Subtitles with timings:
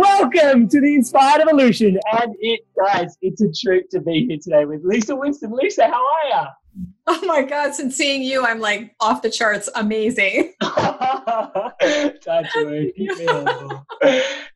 [0.00, 4.64] Welcome to the Inspired Evolution, and it guys, it's a treat to be here today
[4.64, 5.52] with Lisa Winston.
[5.52, 6.46] Lisa, how are you?
[7.12, 10.54] Oh my God, since seeing you, I'm like off the charts, amazing.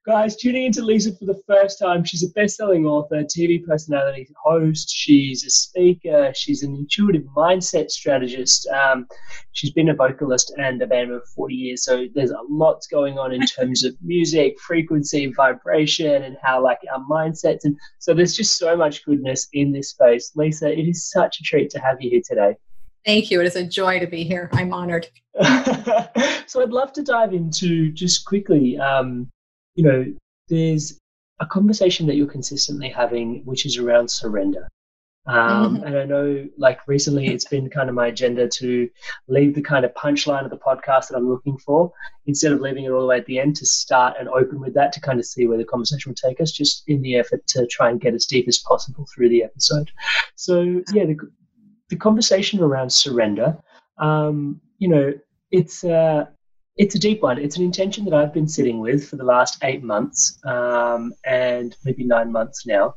[0.06, 2.04] Guys, tuning into Lisa for the first time.
[2.04, 4.90] She's a best-selling author, TV personality, host.
[4.90, 6.32] She's a speaker.
[6.34, 8.68] She's an intuitive mindset strategist.
[8.68, 9.06] Um,
[9.52, 11.84] she's been a vocalist and a band for 40 years.
[11.84, 16.80] So there's a lot going on in terms of music, frequency, vibration, and how like
[16.92, 17.64] our mindsets.
[17.64, 20.32] And so there's just so much goodness in this space.
[20.34, 22.33] Lisa, it is such a treat to have you here today.
[23.04, 23.40] Thank you.
[23.40, 24.48] It is a joy to be here.
[24.52, 25.08] I'm honored.
[26.46, 28.78] so I'd love to dive into just quickly.
[28.78, 29.30] Um,
[29.74, 30.04] you know,
[30.48, 30.98] there's
[31.40, 34.68] a conversation that you're consistently having, which is around surrender.
[35.26, 35.84] Um, Mm-hmm.
[35.84, 38.88] And I know, like recently, it's been kind of my agenda to
[39.26, 41.92] leave the kind of punchline of the podcast that I'm looking for
[42.26, 44.74] instead of leaving it all the way at the end to start and open with
[44.74, 47.46] that to kind of see where the conversation will take us, just in the effort
[47.48, 49.90] to try and get as deep as possible through the episode.
[50.36, 51.16] So, yeah, the,
[51.90, 53.56] the conversation around surrender,
[53.98, 55.12] um, you know,
[55.50, 56.26] it's uh,
[56.76, 57.38] it's a deep one.
[57.38, 61.76] It's an intention that I've been sitting with for the last eight months um, and
[61.84, 62.94] maybe nine months now.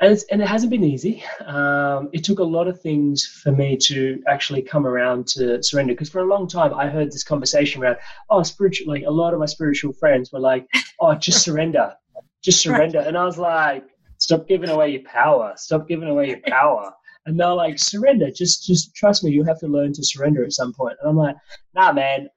[0.00, 1.22] And, it's, and it hasn't been easy.
[1.46, 5.94] Um, it took a lot of things for me to actually come around to surrender.
[5.94, 7.96] Because for a long time, I heard this conversation around,
[8.28, 8.92] oh, spiritual.
[8.92, 10.66] Like a lot of my spiritual friends were like,
[11.00, 11.94] oh, just surrender,
[12.42, 12.98] just surrender.
[12.98, 13.84] And I was like,
[14.18, 15.54] stop giving away your power.
[15.56, 16.92] Stop giving away your power.
[17.26, 18.30] And they're like, surrender.
[18.30, 19.32] Just, just trust me.
[19.32, 20.96] You have to learn to surrender at some point.
[21.00, 21.36] And I'm like,
[21.74, 22.28] nah, man,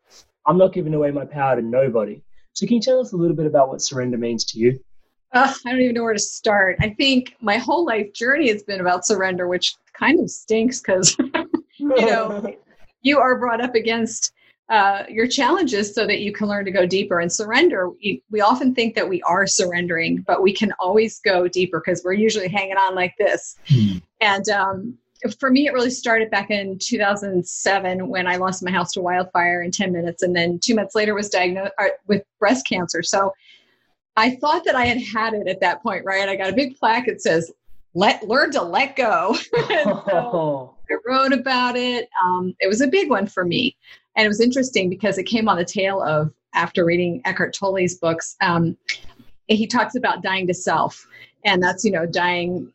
[0.46, 2.22] I'm not giving away my power to nobody.
[2.54, 4.80] So can you tell us a little bit about what surrender means to you?
[5.32, 6.78] Uh, I don't even know where to start.
[6.82, 11.16] I think my whole life journey has been about surrender, which kind of stinks because,
[11.78, 12.56] you know,
[13.04, 14.34] you are brought up against
[14.70, 17.90] uh, your challenges so that you can learn to go deeper and surrender.
[17.90, 22.04] We, we often think that we are surrendering, but we can always go deeper because
[22.04, 23.58] we're usually hanging on like this.
[24.22, 24.98] And um,
[25.40, 29.64] for me, it really started back in 2007 when I lost my house to wildfire
[29.64, 33.02] in 10 minutes, and then two months later was diagnosed uh, with breast cancer.
[33.02, 33.34] So
[34.16, 36.28] I thought that I had had it at that point, right?
[36.28, 37.52] I got a big plaque that says
[37.94, 39.36] "Let learn to let go."
[39.70, 42.10] So I wrote about it.
[42.24, 43.76] Um, it was a big one for me,
[44.20, 47.96] and it was interesting because it came on the tail of after reading Eckhart Tolle's
[47.96, 48.36] books.
[48.42, 48.76] Um,
[49.48, 51.08] he talks about dying to self,
[51.46, 52.70] and that's you know dying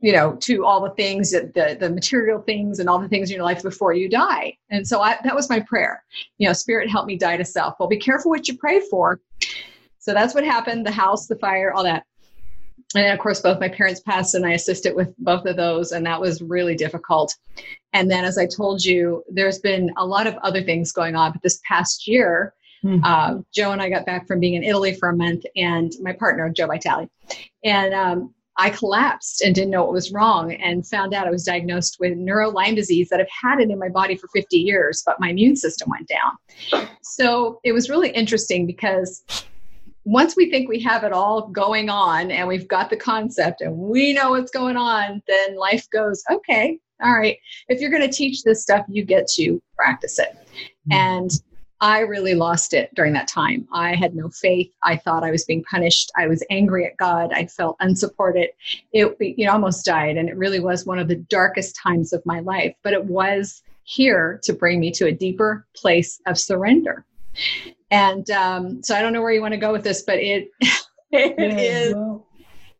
[0.00, 3.36] you know to all the things the the material things and all the things in
[3.36, 4.56] your life before you die.
[4.70, 6.02] And so I, that was my prayer.
[6.38, 7.74] You know spirit help me die to self.
[7.78, 9.20] Well be careful what you pray for.
[9.98, 12.06] So that's what happened the house the fire all that
[12.94, 15.92] and then of course both my parents passed and i assisted with both of those
[15.92, 17.34] and that was really difficult
[17.92, 21.32] and then as i told you there's been a lot of other things going on
[21.32, 23.02] but this past year Hmm.
[23.02, 26.12] uh, joe and i got back from being in italy for a month and my
[26.12, 27.10] partner joe vitale
[27.64, 31.44] and um, I collapsed and didn't know what was wrong and found out I was
[31.44, 35.02] diagnosed with neuro Lyme disease that I've had it in my body for 50 years,
[35.06, 36.88] but my immune system went down.
[37.02, 39.22] So it was really interesting because
[40.08, 43.76] once we think we have it all going on and we've got the concept and
[43.76, 47.36] we know what's going on, then life goes, okay, all right.
[47.68, 50.34] If you're going to teach this stuff, you get to practice it.
[50.34, 50.92] Mm-hmm.
[50.92, 51.30] And
[51.82, 53.68] I really lost it during that time.
[53.70, 54.72] I had no faith.
[54.82, 56.10] I thought I was being punished.
[56.16, 57.30] I was angry at God.
[57.34, 58.48] I felt unsupported.
[58.94, 62.24] It you know almost died and it really was one of the darkest times of
[62.24, 67.04] my life, but it was here to bring me to a deeper place of surrender.
[67.90, 70.50] And um, so I don't know where you want to go with this, but it,
[71.10, 71.94] it yeah, is.
[71.94, 72.26] Well,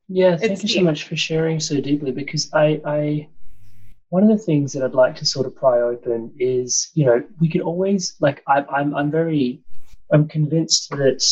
[0.08, 3.28] yeah, thank you so much for sharing so deeply because I, I,
[4.08, 7.22] one of the things that I'd like to sort of pry open is, you know,
[7.40, 9.60] we can always like I, I'm, I'm very,
[10.10, 11.22] I'm convinced that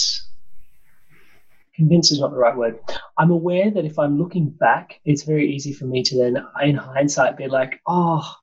[1.75, 2.79] convinced is not the right word.
[3.19, 6.77] I'm aware that if I'm looking back, it's very easy for me to then, in
[6.77, 8.35] hindsight, be like, oh,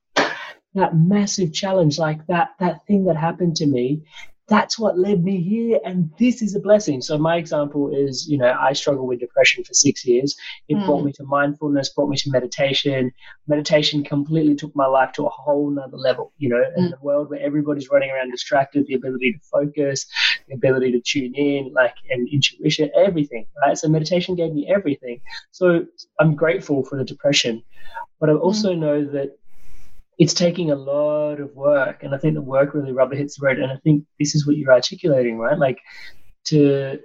[0.75, 4.03] that massive challenge, like that that thing that happened to me,
[4.49, 8.37] that's what led me here and this is a blessing so my example is you
[8.37, 10.35] know i struggled with depression for six years
[10.67, 10.85] it mm.
[10.85, 13.11] brought me to mindfulness brought me to meditation
[13.47, 16.77] meditation completely took my life to a whole nother level you know mm.
[16.77, 20.05] in a world where everybody's running around distracted the ability to focus
[20.49, 25.21] the ability to tune in like and intuition everything right so meditation gave me everything
[25.51, 25.85] so
[26.19, 27.63] i'm grateful for the depression
[28.19, 28.79] but i also mm.
[28.79, 29.37] know that
[30.19, 33.45] it's taking a lot of work and i think the work really rubber hits the
[33.45, 35.57] road and i think this is what you're articulating right?
[35.57, 35.79] Like
[36.45, 36.99] to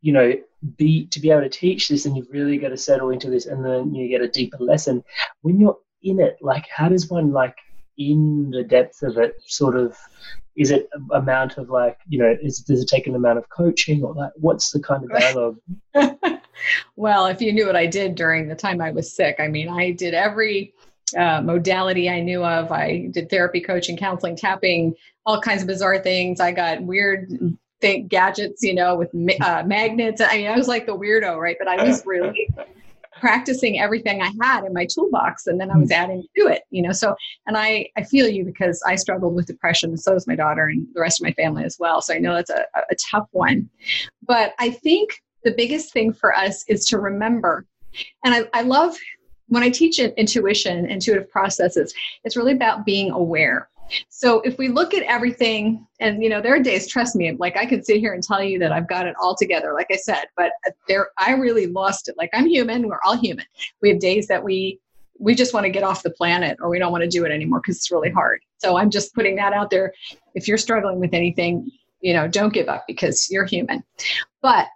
[0.00, 0.32] you know
[0.76, 3.46] be to be able to teach this and you've really got to settle into this
[3.46, 5.04] and then you get a deeper lesson.
[5.42, 7.56] When you're in it like how does one like
[7.96, 9.96] in the depth of it sort of
[10.56, 14.02] is it amount of like you know is does it take an amount of coaching
[14.02, 15.58] or like what's the kind of dialogue?
[16.96, 19.68] Well if you knew what i did during the time i was sick i mean
[19.68, 20.74] i did every
[21.16, 22.72] uh, modality I knew of.
[22.72, 24.94] I did therapy, coaching, counseling, tapping,
[25.26, 26.40] all kinds of bizarre things.
[26.40, 27.30] I got weird
[27.80, 29.10] think gadgets, you know, with
[29.40, 30.20] uh, magnets.
[30.20, 31.56] I mean, I was like the weirdo, right?
[31.58, 32.48] But I was really
[33.20, 35.94] practicing everything I had in my toolbox, and then I was hmm.
[35.94, 36.92] adding to it, you know.
[36.92, 37.14] So,
[37.46, 40.66] and I I feel you because I struggled with depression, and so does my daughter
[40.66, 42.00] and the rest of my family as well.
[42.00, 43.68] So I know that's a, a tough one,
[44.26, 45.10] but I think
[45.44, 47.64] the biggest thing for us is to remember.
[48.24, 48.96] And I, I love
[49.48, 51.92] when I teach intuition, intuitive processes,
[52.24, 53.68] it's really about being aware.
[54.08, 57.56] So if we look at everything, and you know, there are days, trust me, like
[57.56, 59.96] I could sit here and tell you that I've got it all together, like I
[59.96, 60.52] said, but
[60.86, 62.16] there, I really lost it.
[62.18, 63.46] Like I'm human, we're all human.
[63.80, 64.80] We have days that we
[65.20, 67.32] we just want to get off the planet or we don't want to do it
[67.32, 68.40] anymore because it's really hard.
[68.58, 69.92] So I'm just putting that out there.
[70.34, 71.70] If you're struggling with anything,
[72.00, 73.82] you know, don't give up because you're human.
[74.42, 74.68] But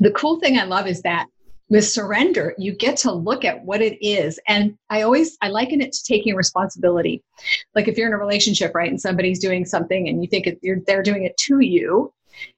[0.00, 1.26] the cool thing I love is that
[1.70, 4.38] with surrender you get to look at what it is.
[4.46, 7.22] And i always i liken it to taking responsibility.
[7.74, 10.58] Like if you're in a relationship right and somebody's doing something and you think it,
[10.86, 12.12] they're doing it to you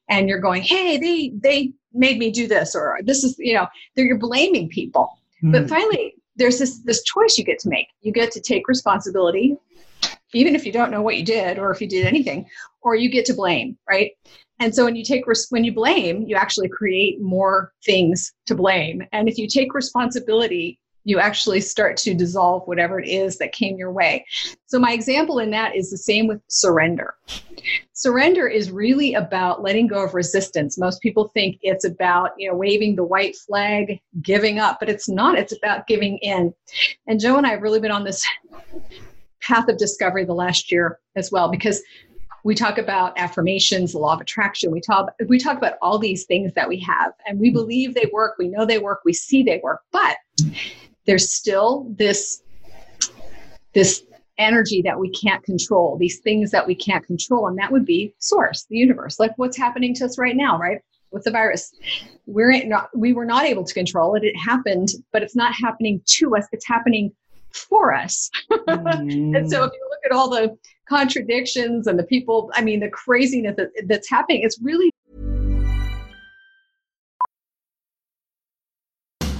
[0.08, 3.66] and you're going hey they they made me do this or this is you know
[3.94, 5.18] you're blaming people.
[5.44, 5.52] Mm.
[5.52, 7.88] but finally there's this this choice you get to make.
[8.00, 9.56] You get to take responsibility
[10.34, 12.46] even if you don't know what you did or if you did anything
[12.82, 14.12] or you get to blame right
[14.62, 19.02] and so when you take when you blame, you actually create more things to blame.
[19.10, 23.76] And if you take responsibility, you actually start to dissolve whatever it is that came
[23.76, 24.24] your way.
[24.66, 27.16] So my example in that is the same with surrender.
[27.92, 30.78] Surrender is really about letting go of resistance.
[30.78, 35.08] Most people think it's about, you know, waving the white flag, giving up, but it's
[35.08, 35.36] not.
[35.36, 36.54] It's about giving in.
[37.08, 38.24] And Joe and I have really been on this
[39.42, 41.82] path of discovery the last year as well because
[42.44, 46.24] we talk about affirmations the law of attraction we talk we talk about all these
[46.24, 49.42] things that we have and we believe they work we know they work we see
[49.42, 50.16] they work but
[51.06, 52.42] there's still this
[53.74, 54.04] this
[54.38, 58.14] energy that we can't control these things that we can't control and that would be
[58.18, 60.80] source the universe like what's happening to us right now right
[61.10, 61.74] with the virus
[62.26, 66.00] we're not we were not able to control it it happened but it's not happening
[66.06, 67.12] to us it's happening
[67.52, 68.30] for us.
[68.50, 69.36] Mm.
[69.36, 70.56] and so if you at all the
[70.88, 74.90] contradictions and the people, I mean, the craziness that, that's happening, it's really.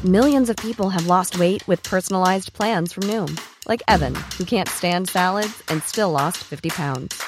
[0.04, 4.68] Millions of people have lost weight with personalized plans from Noom, like Evan, who can't
[4.68, 7.22] stand salads and still lost 50 pounds.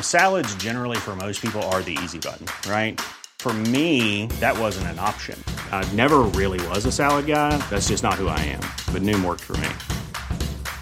[0.00, 2.98] Salads, generally, for most people, are the easy button, right?
[3.40, 5.38] For me, that wasn't an option.
[5.70, 7.58] I never really was a salad guy.
[7.68, 8.60] That's just not who I am.
[8.90, 9.68] But Noom worked for me.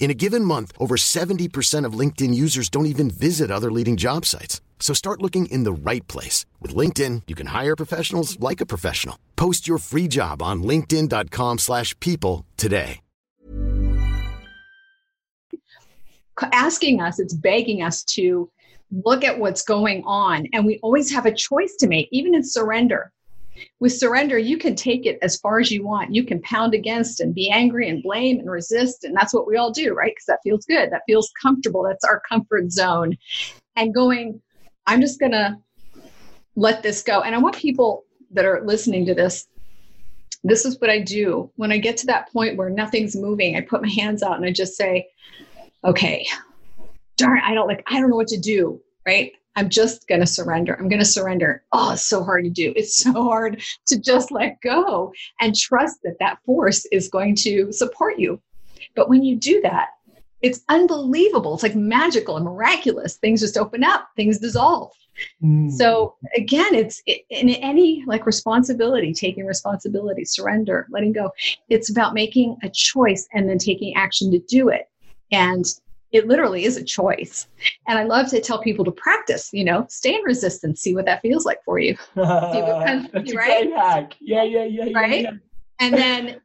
[0.00, 4.24] In a given month, over 70% of LinkedIn users don't even visit other leading job
[4.24, 4.60] sites.
[4.80, 6.46] So start looking in the right place.
[6.58, 9.16] With LinkedIn, you can hire professionals like a professional.
[9.36, 13.00] Post your free job on linkedin.com slash people today.
[16.52, 18.50] Asking us, it's begging us to
[19.04, 20.46] look at what's going on.
[20.54, 23.12] And we always have a choice to make, even in surrender.
[23.78, 26.14] With surrender, you can take it as far as you want.
[26.14, 29.04] You can pound against and be angry and blame and resist.
[29.04, 30.12] And that's what we all do, right?
[30.12, 30.90] Because that feels good.
[30.90, 31.82] That feels comfortable.
[31.82, 33.16] That's our comfort zone.
[33.76, 34.40] And going,
[34.86, 35.58] I'm just going to
[36.56, 37.22] let this go.
[37.22, 39.46] And I want people that are listening to this
[40.42, 41.50] this is what I do.
[41.56, 44.44] When I get to that point where nothing's moving, I put my hands out and
[44.44, 45.08] I just say,
[45.84, 46.26] okay,
[47.16, 49.32] darn, I don't like, I don't know what to do, right?
[49.56, 50.76] I'm just going to surrender.
[50.78, 51.64] I'm going to surrender.
[51.72, 52.72] Oh, it's so hard to do.
[52.76, 57.72] It's so hard to just let go and trust that that force is going to
[57.72, 58.40] support you.
[58.94, 59.90] But when you do that,
[60.42, 61.54] it's unbelievable.
[61.54, 63.16] It's like magical and miraculous.
[63.16, 64.92] Things just open up, things dissolve.
[65.42, 65.70] Mm.
[65.70, 71.30] So again, it's in any like responsibility, taking responsibility, surrender, letting go.
[71.68, 74.88] It's about making a choice and then taking action to do it.
[75.30, 75.64] And
[76.12, 77.46] it literally is a choice.
[77.86, 81.04] And I love to tell people to practice, you know, stay in resistance, see what
[81.06, 81.96] that feels like for you.
[83.36, 83.68] Right?
[84.20, 84.98] Yeah, yeah, yeah.
[84.98, 85.22] Right?
[85.22, 85.30] Yeah.
[85.78, 86.40] And then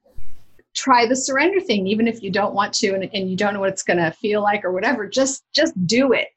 [0.75, 3.59] try the surrender thing, even if you don't want to and, and you don't know
[3.59, 6.27] what it's gonna feel like or whatever, just just do it.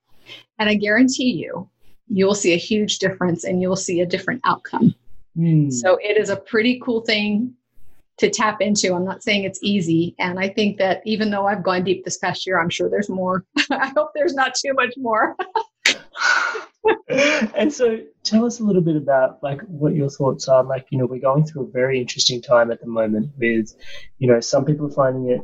[0.58, 1.68] And I guarantee you,
[2.08, 4.94] you will see a huge difference and you'll see a different outcome.
[5.36, 5.72] Mm.
[5.72, 7.54] So it is a pretty cool thing
[8.18, 8.94] to tap into.
[8.94, 10.14] I'm not saying it's easy.
[10.18, 13.08] And I think that even though I've gone deep this past year, I'm sure there's
[13.08, 13.44] more.
[13.70, 15.36] I hope there's not too much more.
[17.54, 20.98] and so tell us a little bit about like what your thoughts are like you
[20.98, 23.74] know we're going through a very interesting time at the moment with
[24.18, 25.40] you know some people are finding it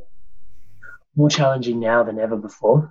[1.17, 2.91] more challenging now than ever before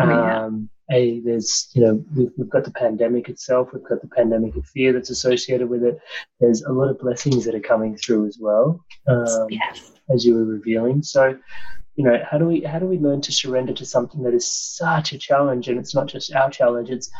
[0.00, 0.44] oh, yeah.
[0.44, 4.56] um, a there's you know we've, we've got the pandemic itself we've got the pandemic
[4.56, 5.98] of fear that's associated with it
[6.40, 9.92] there's a lot of blessings that are coming through as well um, yes.
[10.12, 11.36] as you were revealing so
[11.94, 14.50] you know how do we how do we learn to surrender to something that is
[14.50, 17.10] such a challenge and it's not just our challenge it's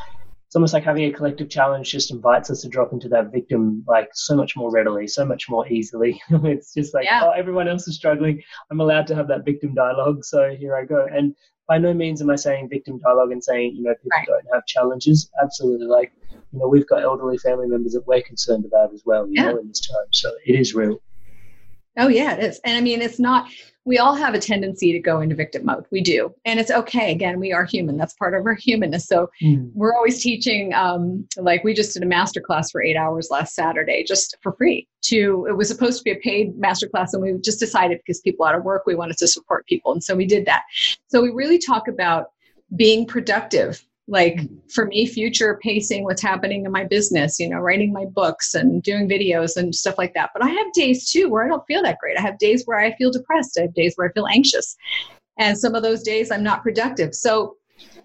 [0.52, 3.83] it's almost like having a collective challenge just invites us to drop into that victim
[3.88, 6.21] like so much more readily, so much more easily.
[6.31, 7.23] it's just like, yeah.
[7.25, 8.42] oh, everyone else is struggling.
[8.71, 10.26] I'm allowed to have that victim dialogue.
[10.26, 11.07] So here I go.
[11.11, 11.35] And
[11.69, 14.26] by no means am I saying victim dialogue and saying, you know, people right.
[14.26, 15.31] don't have challenges.
[15.42, 15.87] Absolutely.
[15.87, 16.12] Like,
[16.52, 19.52] you know, we've got elderly family members that we're concerned about as well, you yeah.
[19.52, 20.07] know, in this time.
[20.11, 21.00] So it is real.
[21.97, 22.61] Oh, yeah, it is.
[22.64, 23.49] And I mean, it's not,
[23.84, 25.84] we all have a tendency to go into victim mode.
[25.90, 26.32] We do.
[26.44, 27.10] And it's okay.
[27.10, 27.96] Again, we are human.
[27.96, 29.06] That's part of our humanness.
[29.06, 29.70] So mm.
[29.74, 33.54] we're always teaching, um, like we just did a master class for eight hours last
[33.54, 34.88] Saturday, just for free.
[35.06, 38.20] To it was supposed to be a paid master class, and we just decided because
[38.20, 39.90] people out of work, we wanted to support people.
[39.90, 40.62] And so we did that.
[41.08, 42.26] So we really talk about
[42.76, 44.40] being productive like
[44.71, 48.83] for me future pacing what's happening in my business you know writing my books and
[48.83, 50.31] doing videos and stuff like that.
[50.35, 52.19] But i have days too where i don't feel that great.
[52.19, 53.59] I have days where i feel depressed.
[53.59, 54.76] I have days where i feel anxious.
[55.38, 57.14] And some of those days i'm not productive.
[57.14, 57.57] So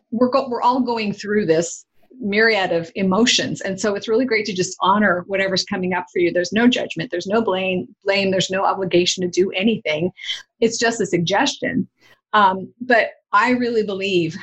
[0.10, 1.86] we're go- we're all going through this
[2.20, 3.62] myriad of emotions.
[3.62, 6.32] And so it's really great to just honor whatever's coming up for you.
[6.32, 7.12] There's no judgment.
[7.12, 8.32] There's no blame blame.
[8.32, 10.12] There's no obligation to do anything.
[10.62, 11.88] It's just a suggestion.
[12.34, 14.38] Um, but i really believe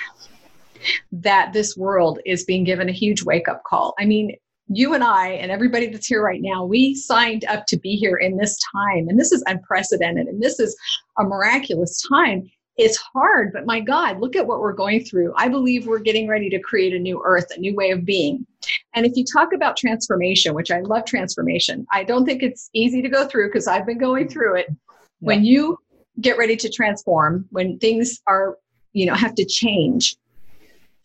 [1.12, 3.94] that this world is being given a huge wake up call.
[3.98, 4.36] I mean,
[4.68, 8.16] you and I and everybody that's here right now, we signed up to be here
[8.16, 9.08] in this time.
[9.08, 10.76] And this is unprecedented and this is
[11.18, 12.50] a miraculous time.
[12.76, 15.32] It's hard, but my God, look at what we're going through.
[15.36, 18.44] I believe we're getting ready to create a new earth, a new way of being.
[18.94, 23.00] And if you talk about transformation, which I love transformation, I don't think it's easy
[23.02, 24.66] to go through because I've been going through it.
[25.20, 25.78] When you
[26.20, 28.58] get ready to transform, when things are,
[28.92, 30.16] you know, have to change,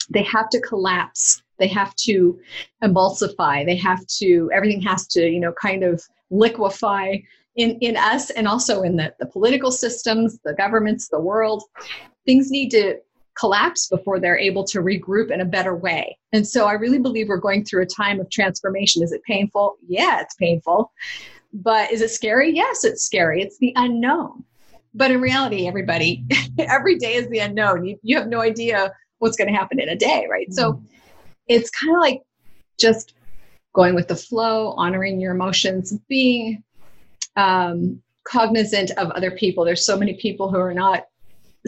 [0.10, 1.42] they have to collapse.
[1.58, 2.39] They have to
[2.84, 3.66] emulsify.
[3.66, 7.18] They have to everything has to you know kind of liquefy
[7.56, 11.63] in in us and also in the, the political systems the governments the world.
[12.25, 12.98] Things need to
[13.38, 16.18] collapse before they're able to regroup in a better way.
[16.34, 19.04] And so i really believe we're going through a time of transformation.
[19.04, 19.78] Is it painful?
[19.88, 20.92] Yeah it's painful.
[21.54, 22.56] But is it scary?
[22.56, 23.42] Yes it's scary.
[23.42, 24.44] It's the unknown.
[24.94, 26.25] But in reality everybody
[26.60, 27.86] every day is the unknown.
[27.86, 30.47] You, you have no idea what's going to happen in a day, right?
[30.47, 30.53] Mm-hmm.
[30.53, 30.81] So
[31.47, 32.21] it's kind of like
[32.79, 33.13] just
[33.73, 36.63] going with the flow, honoring your emotions, being
[37.35, 39.63] um, cognizant of other people.
[39.63, 41.05] There's so many people who are not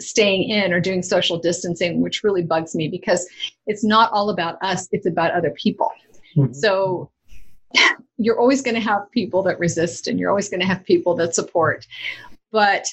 [0.00, 3.28] staying in or doing social distancing, which really bugs me because
[3.66, 5.90] it's not all about us, it's about other people.
[6.36, 6.52] Mm-hmm.
[6.52, 7.10] So
[8.16, 11.14] you're always going to have people that resist and you're always going to have people
[11.16, 11.86] that support.
[12.50, 12.86] But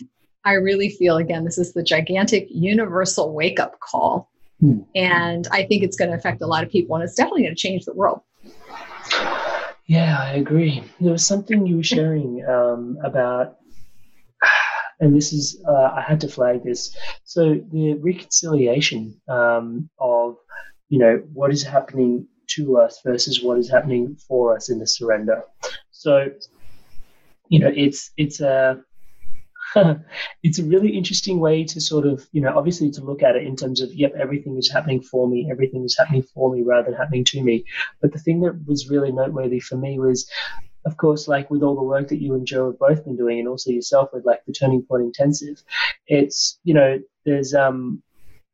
[0.45, 4.29] I really feel, again, this is the gigantic universal wake up call.
[4.59, 4.79] Hmm.
[4.95, 7.55] And I think it's going to affect a lot of people and it's definitely going
[7.55, 8.21] to change the world.
[9.87, 10.83] Yeah, I agree.
[10.99, 13.57] There was something you were sharing um, about,
[14.99, 16.95] and this is, uh, I had to flag this.
[17.23, 20.37] So the reconciliation um, of,
[20.89, 24.87] you know, what is happening to us versus what is happening for us in the
[24.87, 25.43] surrender.
[25.91, 26.31] So,
[27.47, 28.81] you know, it's it's a
[30.43, 33.45] it's a really interesting way to sort of, you know, obviously to look at it
[33.45, 36.89] in terms of, yep, everything is happening for me, everything is happening for me rather
[36.89, 37.65] than happening to me.
[38.01, 40.29] But the thing that was really noteworthy for me was,
[40.85, 43.39] of course, like with all the work that you and Joe have both been doing,
[43.39, 45.61] and also yourself with like the Turning Point Intensive,
[46.07, 48.01] it's, you know, there's um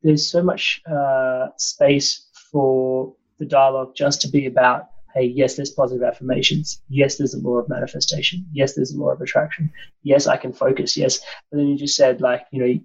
[0.02, 5.70] there's so much uh, space for the dialogue just to be about hey, yes, there's
[5.70, 6.82] positive affirmations.
[6.88, 8.44] Yes, there's a law of manifestation.
[8.52, 9.72] Yes, there's a law of attraction.
[10.02, 10.94] Yes, I can focus.
[10.96, 11.20] Yes.
[11.50, 12.80] But then you just said, like, you know,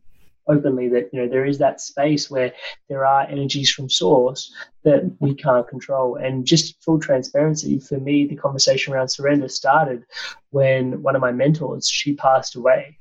[0.47, 2.53] openly that, you know, there is that space where
[2.87, 6.15] there are energies from source that we can't control.
[6.15, 10.05] And just full transparency, for me, the conversation around surrender started
[10.51, 12.97] when one of my mentors, she passed away.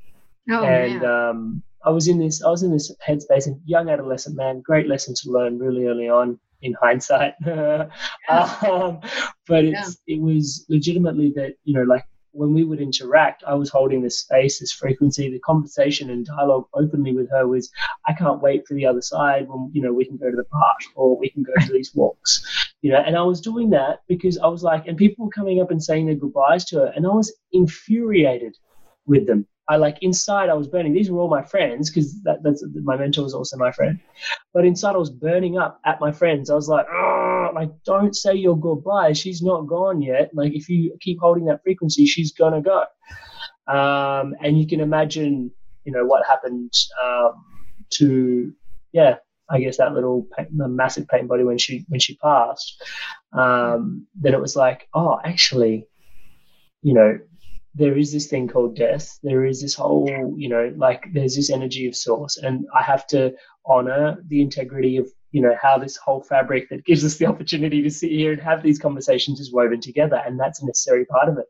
[0.50, 4.36] Oh, and, um, I was in this, I was in this headspace, and young adolescent
[4.36, 7.34] man, great lesson to learn really early on in hindsight.
[7.46, 9.00] um,
[9.46, 10.16] but it's yeah.
[10.16, 14.20] it was legitimately that you know like when we would interact, I was holding this
[14.20, 17.70] space, this frequency, the conversation and dialogue openly with her was,
[18.06, 20.44] I can't wait for the other side when, you know, we can go to the
[20.44, 24.00] park or we can go to these walks, you know, and I was doing that
[24.06, 26.92] because I was like, and people were coming up and saying their goodbyes to her
[26.94, 28.56] and I was infuriated
[29.06, 29.46] with them.
[29.70, 30.92] I like inside I was burning.
[30.92, 34.00] These were all my friends because that, that's my mentor was also my friend.
[34.52, 36.50] But inside I was burning up at my friends.
[36.50, 36.86] I was like,
[37.54, 39.12] like don't say your goodbye.
[39.12, 40.32] She's not gone yet.
[40.34, 42.82] Like if you keep holding that frequency, she's gonna go.
[43.72, 45.52] Um, and you can imagine,
[45.84, 47.44] you know, what happened um,
[47.90, 48.52] to
[48.92, 52.82] yeah, I guess that little pain, the massive pain body when she when she passed.
[53.32, 55.86] Um, then it was like, oh, actually,
[56.82, 57.20] you know,
[57.74, 59.18] there is this thing called death.
[59.22, 63.06] There is this whole, you know, like there's this energy of source, and I have
[63.08, 63.32] to
[63.64, 67.82] honor the integrity of, you know, how this whole fabric that gives us the opportunity
[67.82, 71.28] to sit here and have these conversations is woven together, and that's a necessary part
[71.28, 71.46] of it.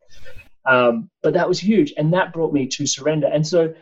[0.66, 3.28] Um, but that was huge, and that brought me to surrender.
[3.28, 3.72] And so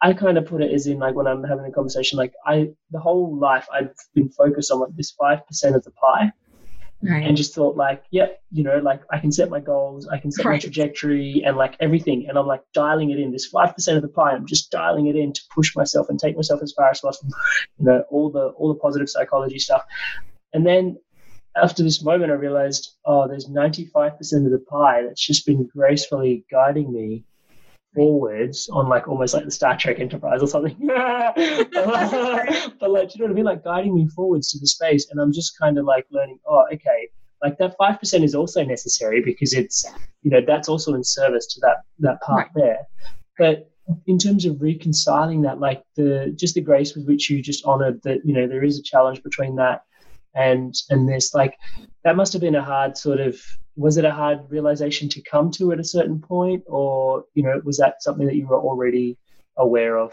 [0.00, 2.70] I kind of put it as in like when I'm having a conversation, like I
[2.92, 6.32] the whole life I've been focused on like this five percent of the pie
[7.00, 7.24] Right.
[7.24, 10.32] and just thought like yep you know like i can set my goals i can
[10.32, 10.54] set right.
[10.54, 14.08] my trajectory and like everything and i'm like dialing it in this 5% of the
[14.08, 17.00] pie i'm just dialing it in to push myself and take myself as far as
[17.00, 17.32] possible
[17.78, 19.84] you know all the all the positive psychology stuff
[20.52, 20.98] and then
[21.54, 26.44] after this moment i realized oh there's 95% of the pie that's just been gracefully
[26.50, 27.22] guiding me
[27.94, 30.76] forwards on like almost like the Star Trek Enterprise or something.
[30.86, 33.44] but like, you know what I mean?
[33.44, 35.10] Like guiding me forwards to the space.
[35.10, 37.08] And I'm just kind of like learning, oh, okay,
[37.42, 39.84] like that 5% is also necessary because it's,
[40.22, 42.54] you know, that's also in service to that, that part right.
[42.54, 42.78] there.
[43.38, 43.70] But
[44.06, 48.02] in terms of reconciling that, like the, just the grace with which you just honored
[48.02, 49.82] that, you know, there is a challenge between that
[50.34, 51.56] and, and this, like,
[52.04, 53.40] that must have been a hard sort of
[53.76, 57.60] was it a hard realization to come to at a certain point or you know
[57.64, 59.16] was that something that you were already
[59.56, 60.12] aware of?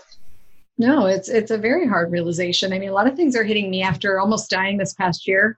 [0.78, 2.74] No it's it's a very hard realization.
[2.74, 5.58] I mean a lot of things are hitting me after almost dying this past year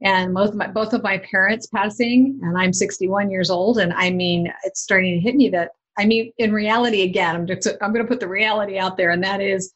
[0.00, 4.10] and both my both of my parents passing and i'm 61 years old and i
[4.10, 7.92] mean it's starting to hit me that i mean in reality again i'm just i'm
[7.92, 9.72] going to put the reality out there and that is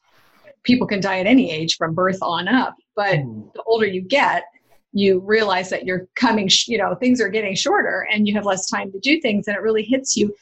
[0.63, 3.51] people can die at any age from birth on up but mm.
[3.53, 4.45] the older you get
[4.93, 8.69] you realize that you're coming, you know, things are getting shorter and you have less
[8.69, 10.33] time to do things and it really hits you.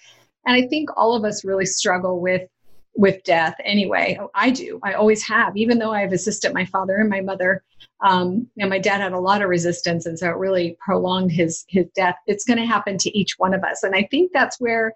[0.46, 2.48] And I think all of us really struggle with
[2.94, 4.20] with death anyway.
[4.36, 4.78] I do.
[4.84, 7.64] I always have, even though I've assisted my father and my mother.
[8.02, 11.64] Um, and my dad had a lot of resistance, and so it really prolonged his
[11.70, 12.16] his death.
[12.28, 14.94] It's going to happen to each one of us, and I think that's where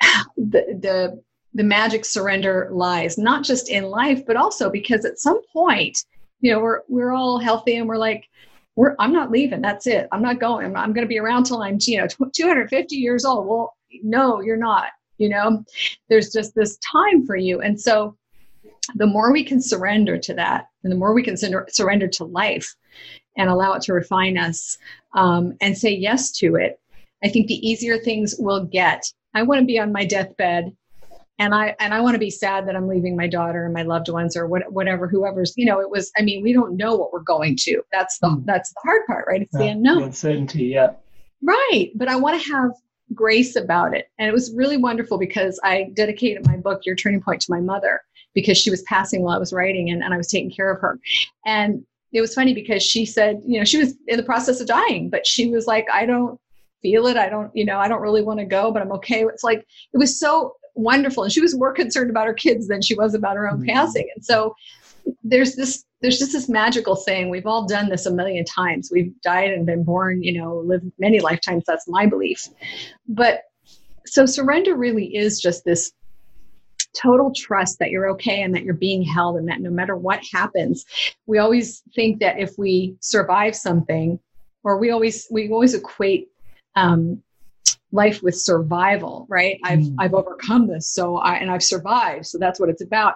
[0.36, 1.22] the the
[1.54, 6.04] the magic surrender lies, not just in life, but also because at some point,
[6.40, 8.28] you know, we're we're all healthy and we're like,
[8.76, 9.62] we're, I'm not leaving.
[9.62, 10.06] That's it.
[10.12, 10.76] I'm not going.
[10.76, 13.46] I'm, going to be around till I'm, you know, 250 years old.
[13.46, 14.88] Well, no, you're not.
[15.18, 15.64] You know,
[16.10, 17.62] there's just this time for you.
[17.62, 18.16] And so
[18.96, 22.24] the more we can surrender to that, and the more we can sur- surrender to
[22.24, 22.76] life
[23.38, 24.76] and allow it to refine us
[25.14, 26.78] um, and say yes to it,
[27.24, 29.10] I think the easier things will get.
[29.34, 30.76] I want to be on my deathbed
[31.38, 33.82] and I and I want to be sad that I'm leaving my daughter and my
[33.82, 36.96] loved ones or what, whatever whoever's you know it was I mean we don't know
[36.96, 38.44] what we're going to that's the mm.
[38.46, 40.92] that's the hard part right it's yeah, the unknown the uncertainty yeah
[41.42, 42.70] right but I want to have
[43.14, 47.22] grace about it and it was really wonderful because I dedicated my book Your Turning
[47.22, 48.00] Point to my mother
[48.34, 50.80] because she was passing while I was writing and, and I was taking care of
[50.80, 50.98] her
[51.44, 54.66] and it was funny because she said you know she was in the process of
[54.66, 56.40] dying but she was like I don't
[56.82, 57.16] feel it.
[57.16, 59.24] I don't, you know, I don't really want to go, but I'm okay.
[59.24, 61.24] It's like, it was so wonderful.
[61.24, 63.70] And she was more concerned about her kids than she was about her own mm-hmm.
[63.70, 64.08] passing.
[64.14, 64.54] And so
[65.22, 67.30] there's this, there's just this magical thing.
[67.30, 68.90] We've all done this a million times.
[68.92, 71.64] We've died and been born, you know, lived many lifetimes.
[71.66, 72.48] That's my belief.
[73.08, 73.42] But
[74.06, 75.92] so surrender really is just this
[76.96, 80.20] total trust that you're okay and that you're being held and that no matter what
[80.32, 80.86] happens
[81.26, 84.18] we always think that if we survive something
[84.64, 86.28] or we always we always equate
[86.74, 87.22] um,
[87.92, 89.58] life with survival, right?
[89.64, 89.94] I've mm.
[89.98, 92.26] I've overcome this, so I and I've survived.
[92.26, 93.14] So that's what it's about.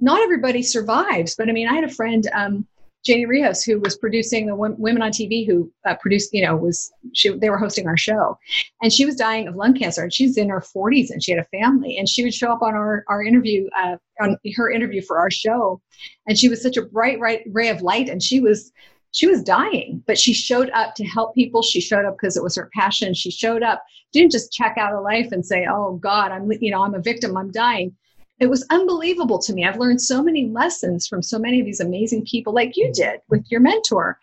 [0.00, 2.66] Not everybody survives, but I mean, I had a friend, um,
[3.04, 6.92] Janie Rios, who was producing the Women on TV, who uh, produced, you know, was
[7.14, 7.30] she?
[7.30, 8.38] They were hosting our show,
[8.82, 11.40] and she was dying of lung cancer, and she's in her 40s, and she had
[11.40, 15.00] a family, and she would show up on our our interview, uh, on her interview
[15.02, 15.80] for our show,
[16.26, 18.72] and she was such a bright, bright ray of light, and she was
[19.12, 21.62] she was dying, but she showed up to help people.
[21.62, 23.14] She showed up because it was her passion.
[23.14, 26.70] She showed up, didn't just check out of life and say, "Oh God, I'm you
[26.70, 27.36] know I'm a victim.
[27.36, 27.96] I'm dying."
[28.38, 29.66] It was unbelievable to me.
[29.66, 33.20] I've learned so many lessons from so many of these amazing people, like you did
[33.28, 34.18] with your mentor.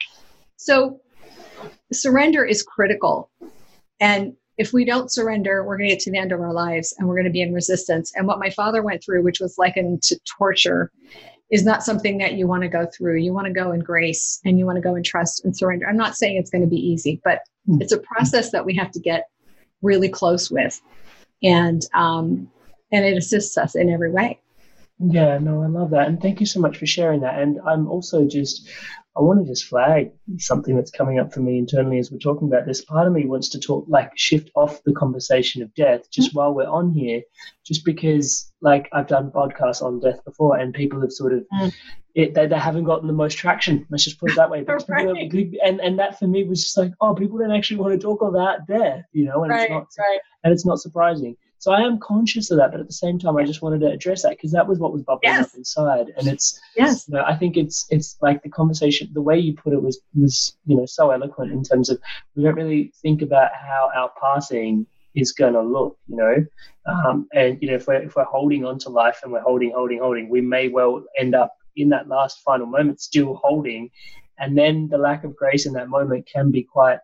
[0.55, 1.01] So,
[1.91, 3.29] surrender is critical,
[3.99, 6.95] and if we don't surrender, we're going to get to the end of our lives
[6.97, 8.11] and we're going to be in resistance.
[8.15, 10.91] And what my father went through, which was likened to torture,
[11.49, 13.17] is not something that you want to go through.
[13.17, 15.87] You want to go in grace and you want to go in trust and surrender.
[15.87, 17.81] I'm not saying it's going to be easy, but mm.
[17.81, 19.29] it's a process that we have to get
[19.81, 20.81] really close with,
[21.43, 22.49] and um,
[22.91, 24.39] and it assists us in every way.
[24.99, 27.39] Yeah, no, I love that, and thank you so much for sharing that.
[27.39, 28.67] And I'm also just
[29.17, 32.47] I want to just flag something that's coming up for me internally as we're talking
[32.47, 32.85] about this.
[32.85, 36.37] Part of me wants to talk, like, shift off the conversation of death just mm-hmm.
[36.37, 37.23] while we're on here,
[37.65, 41.73] just because, like, I've done podcasts on death before and people have sort of, mm.
[42.13, 43.87] it, they, they haven't gotten the most traction.
[43.89, 44.63] Let's just put it that way.
[44.87, 45.07] right.
[45.63, 48.21] and, and that for me was just like, oh, people don't actually want to talk
[48.21, 50.19] about death, you know, and, right, it's, not, right.
[50.43, 51.35] and it's not surprising.
[51.59, 53.91] So I am conscious of that, but at the same time, I just wanted to
[53.91, 55.45] address that because that was what was bubbling yes.
[55.45, 59.21] up inside, and it's yes, you know, I think it's it's like the conversation, the
[59.21, 61.99] way you put it was was you know so eloquent in terms of
[62.35, 66.45] we don't really think about how our passing is going to look, you know,
[66.85, 69.71] um, and you know if we're if we're holding on to life and we're holding,
[69.71, 73.89] holding, holding, we may well end up in that last final moment still holding,
[74.37, 76.99] and then the lack of grace in that moment can be quite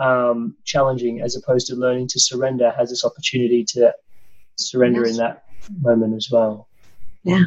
[0.00, 3.94] um, challenging as opposed to learning to surrender has this opportunity to
[4.56, 5.10] surrender yes.
[5.10, 5.44] in that
[5.80, 6.68] moment as well.
[7.22, 7.44] Yeah.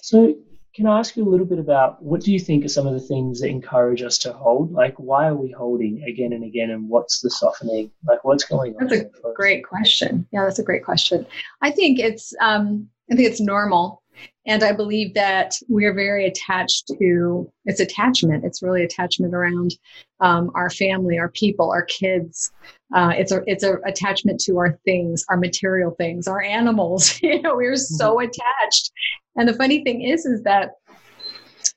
[0.00, 0.34] So,
[0.74, 2.94] can I ask you a little bit about what do you think are some of
[2.94, 4.72] the things that encourage us to hold?
[4.72, 7.92] Like, why are we holding again and again, and what's the softening?
[8.08, 8.88] Like, what's going on?
[8.88, 10.26] That's a great question.
[10.32, 11.26] Yeah, that's a great question.
[11.62, 14.02] I think it's um, I think it's normal
[14.46, 18.44] and I believe that we are very attached to it's attachment.
[18.44, 19.74] It's really attachment around
[20.20, 22.52] um, our family, our people, our kids.
[22.94, 27.18] Uh, it's a it's a attachment to our things, our material things, our animals.
[27.22, 28.28] you know, we're so mm-hmm.
[28.28, 28.92] attached.
[29.36, 30.72] And the funny thing is, is that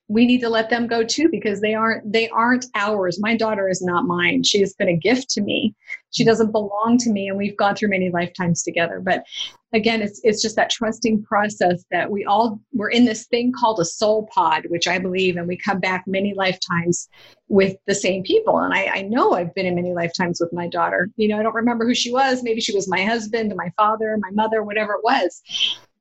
[0.10, 3.20] we need to let them go too because they aren't they aren't ours.
[3.20, 4.44] My daughter is not mine.
[4.44, 5.76] She has been a gift to me.
[6.12, 9.02] She doesn't belong to me and we've gone through many lifetimes together.
[9.04, 9.24] But
[9.74, 13.82] again it's it's just that trusting process that we all we're in this thing called
[13.82, 17.10] a soul pod which i believe and we come back many lifetimes
[17.50, 18.60] with the same people.
[18.60, 21.10] And I, I know i've been in many lifetimes with my daughter.
[21.18, 22.44] You know i don't remember who she was.
[22.44, 25.42] Maybe she was my husband my father my mother whatever it was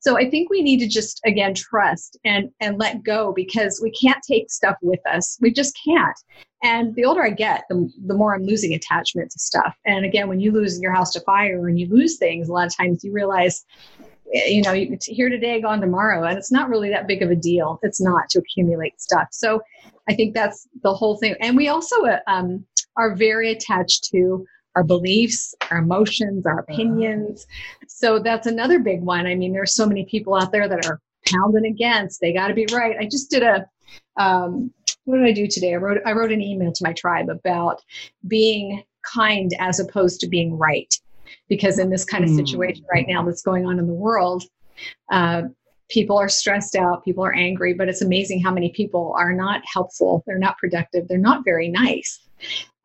[0.07, 3.91] so I think we need to just again trust and and let go because we
[3.91, 5.37] can't take stuff with us.
[5.41, 6.17] We just can't.
[6.63, 9.75] And the older I get, the, the more I'm losing attachment to stuff.
[9.85, 12.69] And again, when you lose your house to fire and you lose things, a lot
[12.69, 13.65] of times you realize,
[14.33, 17.31] eh, you know, it's here today, gone tomorrow, and it's not really that big of
[17.33, 17.81] a deal.
[17.83, 19.29] It's not to accumulate stuff.
[19.33, 19.61] So
[20.09, 21.35] I think that's the whole thing.
[21.41, 22.65] And we also uh, um,
[22.97, 27.47] are very attached to our beliefs, our emotions, our opinions.
[27.89, 29.27] So that's another big one.
[29.27, 32.21] I mean, there's so many people out there that are pounding against.
[32.21, 32.97] They got to be right.
[33.01, 33.67] I just did a
[34.19, 34.73] um,
[35.05, 35.73] what did I do today?
[35.73, 37.83] I wrote I wrote an email to my tribe about
[38.29, 40.93] being kind as opposed to being right,
[41.49, 42.37] because in this kind of hmm.
[42.37, 44.45] situation right now that's going on in the world.
[45.11, 45.43] Uh,
[45.89, 49.63] people are stressed out people are angry but it's amazing how many people are not
[49.73, 52.29] helpful they're not productive they're not very nice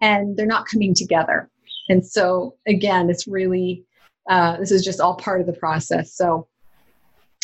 [0.02, 1.50] and they're not coming together
[1.92, 3.86] and so again, it's really
[4.30, 6.16] uh, this is just all part of the process.
[6.16, 6.48] So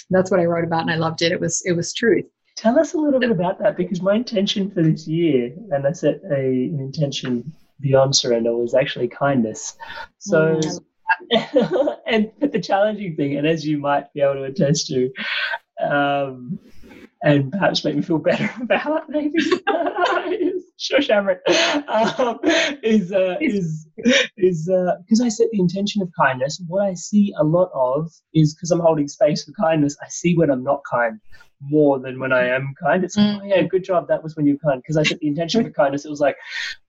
[0.09, 1.33] that's what I wrote about, and I loved it.
[1.33, 2.25] It was it was truth.
[2.55, 5.91] Tell us a little bit about that because my intention for this year, and I
[5.91, 9.75] set a, an intention beyond surrender, was actually kindness.
[10.17, 11.97] So, mm.
[12.07, 15.11] and the challenging thing, and as you might be able to attest to,
[15.81, 16.57] um,
[17.21, 19.39] and perhaps make me feel better about it, maybe.
[20.77, 21.37] sure, Shamron,
[21.89, 22.39] um,
[22.81, 23.86] is uh, is
[24.37, 26.61] is because uh, I set the intention of kindness.
[26.67, 29.97] What I see a lot of is because I'm holding space for kindness.
[30.01, 31.19] I see when I'm not kind
[31.61, 33.03] more than when I am kind.
[33.03, 34.07] It's like, oh, yeah, good job.
[34.07, 34.79] That was when you're kind.
[34.79, 36.05] Because I set the intention for kindness.
[36.05, 36.37] It was like,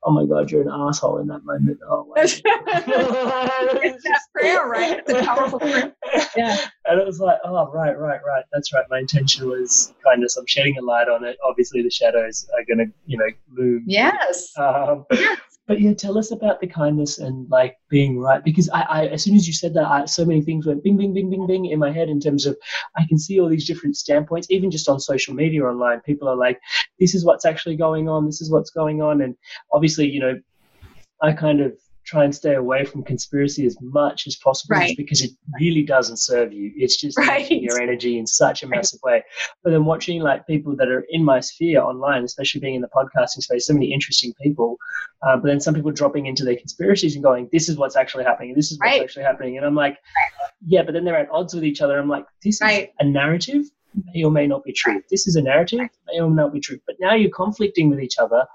[0.03, 1.79] oh my God, you're an asshole in that moment.
[1.88, 4.99] Oh, it's that prayer, right?
[4.99, 5.94] It's a powerful prayer.
[6.37, 6.59] Yeah.
[6.85, 8.44] And it was like, oh, right, right, right.
[8.53, 8.85] That's right.
[8.90, 10.37] My intention was kindness.
[10.37, 11.38] I'm shedding a light on it.
[11.42, 13.85] Obviously, the shadows are going to, you know, loom.
[13.87, 14.53] Yes.
[14.59, 15.38] Um, yes.
[15.68, 18.42] But yeah, tell us about the kindness and like being right.
[18.42, 20.96] Because I, I as soon as you said that, I, so many things went bing,
[20.96, 22.57] bing, bing, bing, bing in my head in terms of
[22.96, 26.00] I can see all these different standpoints, even just on social media online.
[26.00, 26.59] People are like,
[26.98, 28.24] this is what's actually going on.
[28.24, 29.20] This is what's going on.
[29.20, 29.37] And
[29.70, 30.40] obviously, you know,
[31.22, 31.76] I kind of
[32.09, 34.97] try and stay away from conspiracy as much as possible right.
[34.97, 36.73] because it really doesn't serve you.
[36.75, 37.51] It's just right.
[37.51, 39.23] your energy in such a massive way.
[39.62, 42.88] But then watching like people that are in my sphere online, especially being in the
[42.88, 44.79] podcasting space, so many interesting people.
[45.23, 48.25] Uh, but then some people dropping into their conspiracies and going, "This is what's actually
[48.25, 48.55] happening.
[48.55, 49.03] This is what's right.
[49.03, 49.99] actually happening." And I'm like,
[50.64, 51.99] "Yeah," but then they're at odds with each other.
[51.99, 53.64] I'm like, "This is a narrative."
[54.14, 55.03] May or may not be true.
[55.11, 56.79] This is a narrative, may or may not be true.
[56.87, 58.47] But now you're conflicting with each other.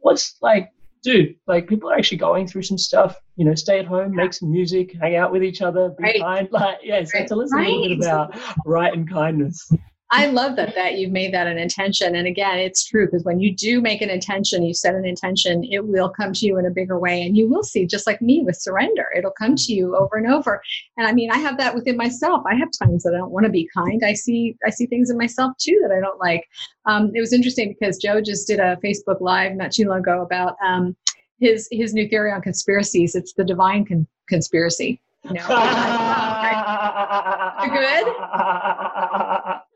[0.00, 0.70] What's like
[1.04, 3.16] dude, like people are actually going through some stuff.
[3.36, 6.20] You know, stay at home, make some music, hang out with each other, be right.
[6.20, 6.48] kind.
[6.54, 7.28] Like, yeah, so right.
[7.28, 9.70] tell us a little bit about right and kindness.
[10.10, 12.14] I love that that you've made that an intention.
[12.14, 15.64] And again, it's true because when you do make an intention, you set an intention,
[15.64, 17.22] it will come to you in a bigger way.
[17.22, 20.30] And you will see, just like me with surrender, it'll come to you over and
[20.30, 20.62] over.
[20.96, 22.44] And I mean, I have that within myself.
[22.46, 24.02] I have times that I don't want to be kind.
[24.04, 26.46] I see I see things in myself too that I don't like.
[26.86, 30.22] Um, it was interesting because Joe just did a Facebook Live not too long ago
[30.22, 30.94] about um,
[31.40, 33.14] his his new theory on conspiracies.
[33.14, 35.00] It's the divine con- conspiracy.
[35.24, 35.46] You know,
[37.72, 38.04] good.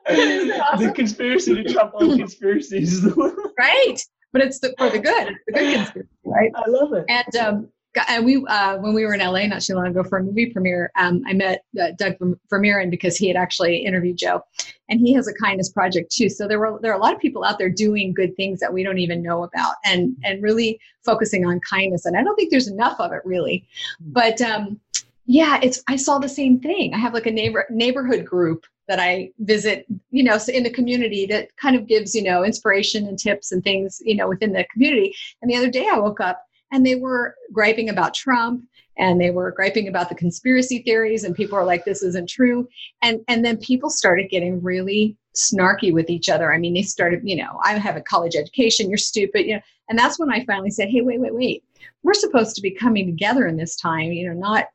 [0.08, 3.04] The conspiracy to trump all conspiracies.
[3.58, 4.00] right,
[4.32, 5.28] but it's the, for the good.
[5.28, 6.50] It's the good conspiracy, right?
[6.54, 7.04] I love it.
[7.08, 7.68] And um,
[8.08, 10.46] and we uh, when we were in LA not too long ago for a movie
[10.46, 12.14] premiere, um, I met uh, Doug
[12.52, 14.42] Vermeeren because he had actually interviewed Joe,
[14.88, 16.28] and he has a kindness project too.
[16.28, 18.72] So there were there are a lot of people out there doing good things that
[18.72, 22.04] we don't even know about, and and really focusing on kindness.
[22.04, 23.66] And I don't think there's enough of it really,
[24.00, 24.80] but um,
[25.26, 26.94] yeah, it's I saw the same thing.
[26.94, 31.26] I have like a neighbor neighborhood group that I visit, you know, in the community
[31.26, 34.64] that kind of gives, you know, inspiration and tips and things, you know, within the
[34.72, 35.14] community.
[35.40, 38.64] And the other day I woke up and they were griping about Trump
[38.96, 42.68] and they were griping about the conspiracy theories and people are like this isn't true.
[43.02, 46.52] And and then people started getting really snarky with each other.
[46.52, 49.62] I mean they started you know i have a college education you're stupid you know.
[49.88, 51.64] And that's when i finally said hey wait wait wait.
[52.02, 54.66] We're supposed to be coming together in this time you know not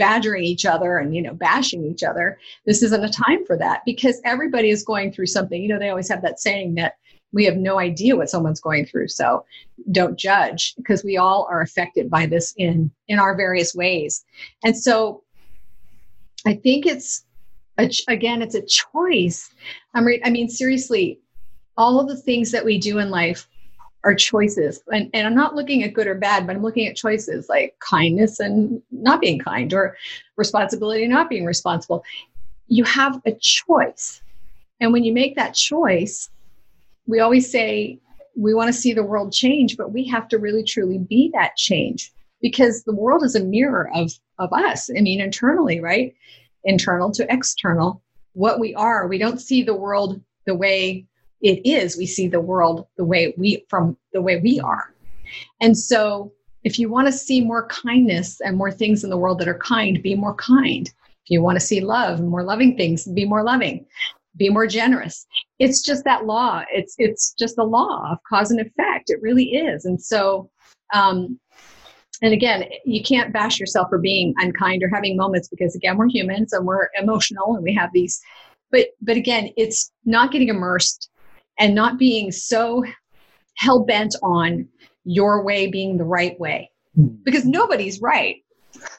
[0.00, 3.82] badgering each other and you know bashing each other this isn't a time for that
[3.84, 5.62] because everybody is going through something.
[5.62, 6.94] You know they always have that saying that
[7.32, 9.44] we have no idea what someone's going through so
[9.92, 14.24] don't judge because we all are affected by this in in our various ways.
[14.64, 15.22] And so
[16.46, 17.26] i think it's
[17.76, 19.50] a, again it's a choice.
[19.94, 21.20] I mean seriously
[21.76, 23.46] all of the things that we do in life
[24.04, 26.96] are choices and, and i'm not looking at good or bad but i'm looking at
[26.96, 29.96] choices like kindness and not being kind or
[30.36, 32.02] responsibility and not being responsible
[32.68, 34.22] you have a choice
[34.80, 36.30] and when you make that choice
[37.06, 37.98] we always say
[38.36, 41.56] we want to see the world change, but we have to really truly be that
[41.56, 44.90] change because the world is a mirror of, of us.
[44.96, 46.14] I mean, internally, right?
[46.64, 49.06] Internal to external, what we are.
[49.06, 51.06] We don't see the world the way
[51.42, 51.96] it is.
[51.96, 54.94] We see the world the way we, from the way we are.
[55.60, 59.38] And so, if you want to see more kindness and more things in the world
[59.38, 60.86] that are kind, be more kind.
[60.86, 63.86] If you want to see love and more loving things, be more loving
[64.36, 65.26] be more generous
[65.58, 69.50] it's just that law it's it's just the law of cause and effect it really
[69.54, 70.48] is and so
[70.94, 71.38] um
[72.22, 76.08] and again you can't bash yourself for being unkind or having moments because again we're
[76.08, 78.20] humans and we're emotional and we have these
[78.70, 81.10] but but again it's not getting immersed
[81.60, 82.82] and not being so
[83.56, 84.66] hell-bent on
[85.04, 86.70] your way being the right way.
[86.94, 87.06] Hmm.
[87.24, 88.36] because nobody's right.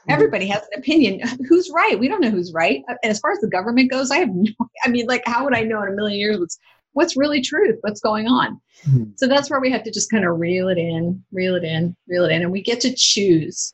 [0.08, 1.21] Everybody has an opinion.
[1.50, 2.00] Who's right?
[2.00, 2.84] We don't know who's right.
[2.88, 4.52] And as far as the government goes i have no
[4.84, 6.60] i mean like how would i know in a million years what's
[6.93, 7.78] what's really truth?
[7.82, 8.60] What's going on?
[8.86, 9.12] Mm-hmm.
[9.15, 11.95] so that's where we have to just kind of reel it in reel it in
[12.08, 12.41] reel it in.
[12.41, 13.74] And we get to choose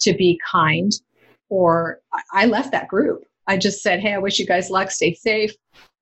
[0.00, 0.92] to be kind
[1.48, 2.00] or
[2.32, 3.24] i left that group.
[3.46, 5.52] I just said, hey, I wish you guys luck, stay safe,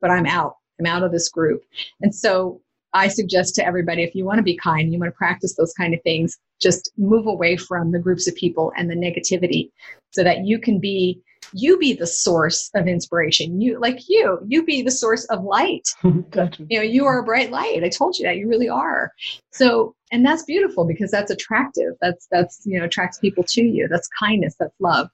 [0.00, 0.56] but I'm out.
[0.78, 1.62] I'm out of this group.
[2.00, 2.60] And so
[2.96, 5.74] I suggest to everybody if you want to be kind, you want to practice those
[5.74, 9.70] kind of things, just move away from the groups of people and the negativity
[10.12, 11.20] so that you can be
[11.52, 13.60] you be the source of inspiration.
[13.60, 15.86] You like you you be the source of light.
[16.30, 16.64] Gotcha.
[16.68, 17.84] you know you are a bright light.
[17.84, 19.12] I told you that you really are.
[19.52, 21.94] So and that's beautiful because that's attractive.
[22.00, 23.88] That's that's you know attracts people to you.
[23.88, 24.56] That's kindness.
[24.58, 25.08] That's love.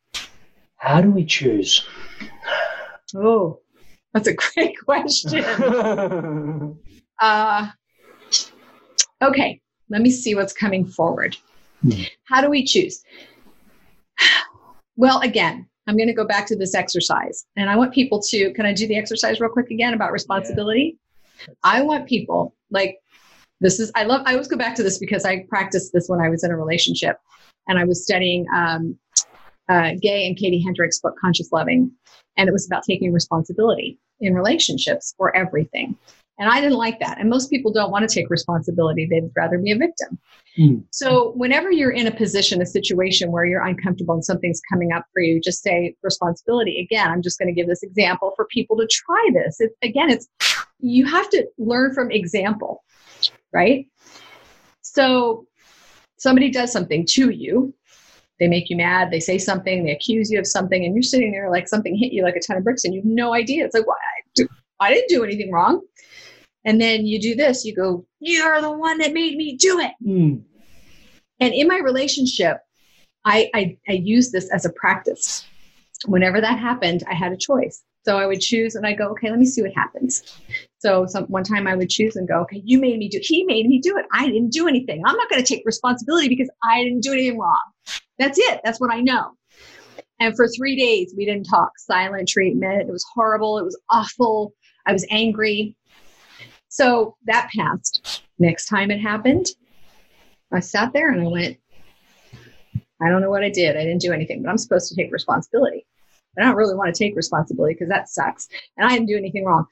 [0.77, 1.85] How do we choose?
[3.15, 3.59] Oh
[4.13, 5.45] that's a great question
[7.21, 7.69] uh
[9.23, 11.37] okay let me see what's coming forward
[12.25, 13.03] how do we choose
[14.97, 17.47] well again I'm going to go back to this exercise.
[17.57, 20.97] And I want people to, can I do the exercise real quick again about responsibility?
[21.41, 21.55] Yeah.
[21.65, 22.99] I want people, like,
[23.61, 26.21] this is, I love, I always go back to this because I practiced this when
[26.21, 27.17] I was in a relationship
[27.69, 28.97] and I was studying um,
[29.73, 31.91] uh, Gay and Katie Hendricks' book, Conscious Loving.
[32.37, 35.97] And it was about taking responsibility in relationships for everything.
[36.39, 37.19] And I didn't like that.
[37.19, 40.19] And most people don't want to take responsibility, they'd rather be a victim.
[40.59, 40.85] Mm.
[40.91, 45.07] So, whenever you're in a position, a situation where you're uncomfortable and something's coming up
[45.13, 46.81] for you, just say responsibility.
[46.81, 49.61] Again, I'm just going to give this example for people to try this.
[49.83, 50.29] Again, it's
[50.81, 52.83] you have to learn from example,
[53.53, 53.87] right?
[54.81, 55.47] So,
[56.19, 57.75] somebody does something to you,
[58.43, 61.31] they make you mad, they say something, they accuse you of something, and you're sitting
[61.31, 63.65] there like something hit you like a ton of bricks and you have no idea.
[63.65, 63.95] It's like, why?
[64.81, 65.81] I didn't do anything wrong.
[66.65, 69.93] And then you do this, you go, You're the one that made me do it.
[70.05, 70.43] Mm.
[71.39, 72.59] And in my relationship,
[73.25, 75.47] I, I, I use this as a practice.
[76.07, 77.81] Whenever that happened, I had a choice.
[78.05, 80.25] So I would choose and I go, okay, let me see what happens.
[80.79, 83.45] So some, one time I would choose and go, okay, you made me do, he
[83.45, 84.07] made me do it.
[84.13, 85.01] I didn't do anything.
[85.07, 87.72] I'm not going to take responsibility because I didn't do anything wrong.
[88.23, 88.61] That's it.
[88.63, 89.33] That's what I know.
[90.21, 91.73] And for three days, we didn't talk.
[91.77, 92.89] Silent treatment.
[92.89, 93.59] It was horrible.
[93.59, 94.55] It was awful.
[94.87, 95.75] I was angry.
[96.69, 98.23] So that passed.
[98.39, 99.47] Next time it happened,
[100.53, 101.57] I sat there and I went,
[103.03, 103.77] I don't know what I did.
[103.77, 105.85] I didn't do anything, but I'm supposed to take responsibility.
[106.37, 108.47] But I don't really want to take responsibility because that sucks.
[108.77, 109.67] And I didn't do anything wrong.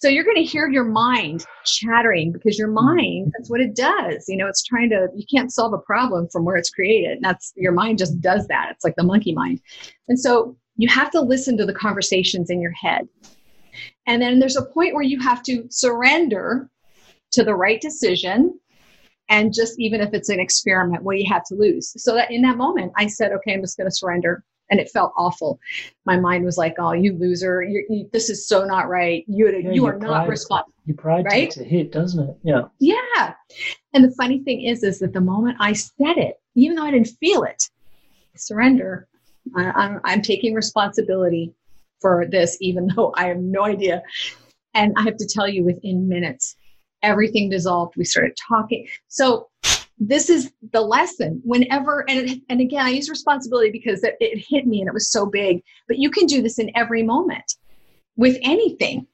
[0.00, 2.86] So you're going to hear your mind chattering because your mm-hmm.
[2.86, 4.24] mind, that's what it does.
[4.28, 7.16] You know, it's trying to, you can't solve a problem from where it's created.
[7.16, 8.68] And that's, your mind just does that.
[8.70, 9.60] It's like the monkey mind.
[10.08, 13.06] And so you have to listen to the conversations in your head.
[14.06, 16.70] And then there's a point where you have to surrender
[17.32, 18.58] to the right decision.
[19.28, 21.92] And just even if it's an experiment, what do you have to lose?
[22.02, 24.42] So that in that moment, I said, okay, I'm just going to surrender.
[24.70, 25.58] And it felt awful.
[26.04, 27.62] My mind was like, "Oh, you loser!
[27.62, 29.24] You, this is so not right.
[29.26, 31.32] You yeah, you are not responsible." Your pride right?
[31.32, 32.36] takes a hit, doesn't it?
[32.42, 32.62] Yeah.
[32.78, 33.34] Yeah.
[33.92, 36.90] And the funny thing is, is that the moment I said it, even though I
[36.92, 37.62] didn't feel it,
[38.36, 39.08] surrender.
[39.56, 41.52] I, I'm, I'm taking responsibility
[42.00, 44.02] for this, even though I have no idea.
[44.74, 46.56] And I have to tell you, within minutes,
[47.02, 47.96] everything dissolved.
[47.96, 48.86] We started talking.
[49.08, 49.48] So
[50.02, 51.40] this is the lesson.
[51.44, 55.10] Whenever and, and again i use responsibility because it, it hit me and it was
[55.10, 57.56] so big but you can do this in every moment
[58.16, 59.06] with anything.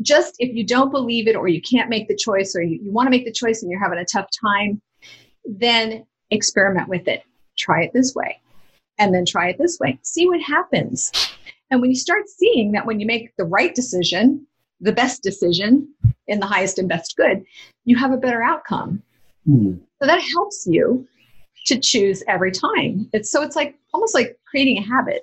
[0.00, 2.90] Just if you don't believe it or you can't make the choice or you, you
[2.90, 4.80] want to make the choice and you're having a tough time
[5.44, 7.22] then experiment with it.
[7.56, 8.40] Try it this way
[8.98, 9.98] and then try it this way.
[10.02, 11.10] See what happens.
[11.70, 14.46] And when you start seeing that when you make the right decision,
[14.80, 15.88] the best decision
[16.26, 17.44] in the highest and best good,
[17.84, 19.02] you have a better outcome.
[19.48, 19.80] Mm.
[20.00, 21.06] So that helps you
[21.66, 23.08] to choose every time.
[23.12, 25.22] It's so it's like almost like creating a habit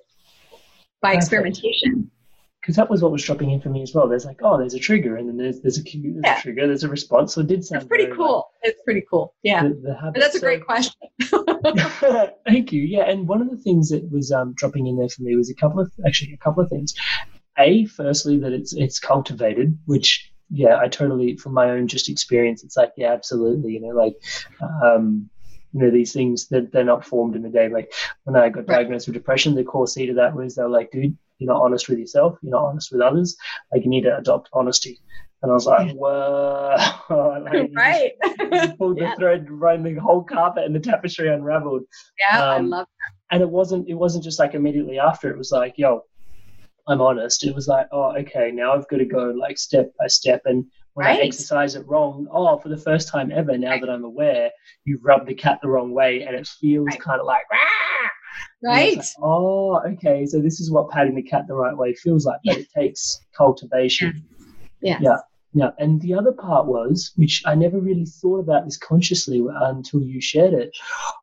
[1.02, 1.24] by Perfect.
[1.24, 2.12] experimentation
[2.62, 4.08] because that was what was dropping in for me as well.
[4.08, 6.38] There's like, oh, there's a trigger, and then there's there's a, there's yeah.
[6.38, 7.34] a trigger, there's a response.
[7.34, 7.82] So it did sound.
[7.82, 8.50] It's pretty cool.
[8.64, 9.34] Like, it's pretty cool.
[9.44, 10.94] Yeah, the, the that's a great question.
[12.46, 12.82] Thank you.
[12.82, 15.50] Yeah, and one of the things that was um, dropping in there for me was
[15.50, 16.94] a couple of actually a couple of things.
[17.58, 22.64] A, firstly, that it's it's cultivated, which yeah, I totally from my own just experience,
[22.64, 24.16] it's like yeah, absolutely, you know, like.
[24.84, 25.30] Um,
[25.72, 27.70] you know these things that they're not formed in a day.
[27.70, 29.14] Like when I got diagnosed right.
[29.14, 32.00] with depression, the core seed of that was they're like, dude, you're not honest with
[32.00, 32.38] yourself.
[32.42, 33.38] You're not honest with others.
[33.72, 35.00] Like you need to adopt honesty.
[35.42, 36.76] And I was like, whoa.
[37.44, 38.12] like, right.
[38.78, 39.12] pulled yeah.
[39.12, 41.84] the thread, right, the whole carpet and the tapestry unraveled.
[42.20, 43.36] Yeah, um, I love that.
[43.36, 45.30] And it wasn't, it wasn't just like immediately after.
[45.30, 46.04] It was like, yo,
[46.90, 47.46] I'm honest.
[47.46, 50.42] It was like, oh, okay, now I've got to go like step by step.
[50.46, 50.66] And
[50.96, 51.20] when right.
[51.20, 53.82] I exercise it wrong, oh, for the first time ever, now right.
[53.82, 54.50] that I'm aware,
[54.86, 57.00] you rub the cat the wrong way and it feels right.
[57.00, 58.10] kind of like, Rah!
[58.62, 58.98] Right.
[58.98, 60.26] Like, oh, okay.
[60.26, 62.62] So this is what patting the cat the right way feels like, but yeah.
[62.62, 64.26] it takes cultivation.
[64.82, 64.98] Yeah.
[65.00, 65.18] Yeah.
[65.54, 65.72] Yeah.
[65.78, 70.22] And the other part was, which I never really thought about this consciously until you
[70.22, 70.72] shared it,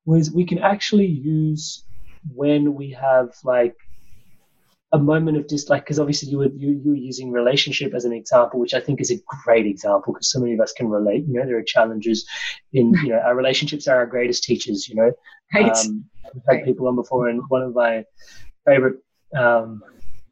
[0.04, 1.84] was we can actually use
[2.34, 3.76] when we have like
[4.92, 8.04] a moment of just like because obviously you were you, you were using relationship as
[8.04, 10.88] an example which i think is a great example because so many of us can
[10.88, 12.26] relate you know there are challenges
[12.72, 15.10] in you know our relationships are our greatest teachers you know
[15.54, 15.76] right.
[15.76, 18.04] um, we've had people on before and one of my
[18.64, 18.98] favorite
[19.36, 19.82] um,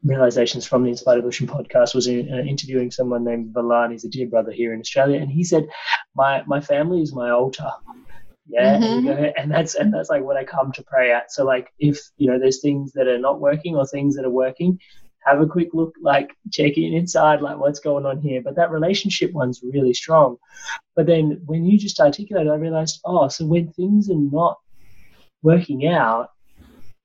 [0.05, 3.92] realizations from the Inspired Evolution podcast was in, uh, interviewing someone named Valan.
[3.92, 5.66] He's a dear brother here in Australia, and he said,
[6.14, 7.70] "My my family is my altar."
[8.47, 9.09] Yeah, mm-hmm.
[9.09, 11.32] and, and that's and that's like what I come to pray at.
[11.32, 14.30] So like, if you know, there's things that are not working or things that are
[14.30, 14.78] working,
[15.24, 18.42] have a quick look, like check in inside, like what's going on here.
[18.42, 20.36] But that relationship one's really strong.
[20.95, 24.59] But then when you just articulated, I realized, oh, so when things are not
[25.42, 26.30] working out,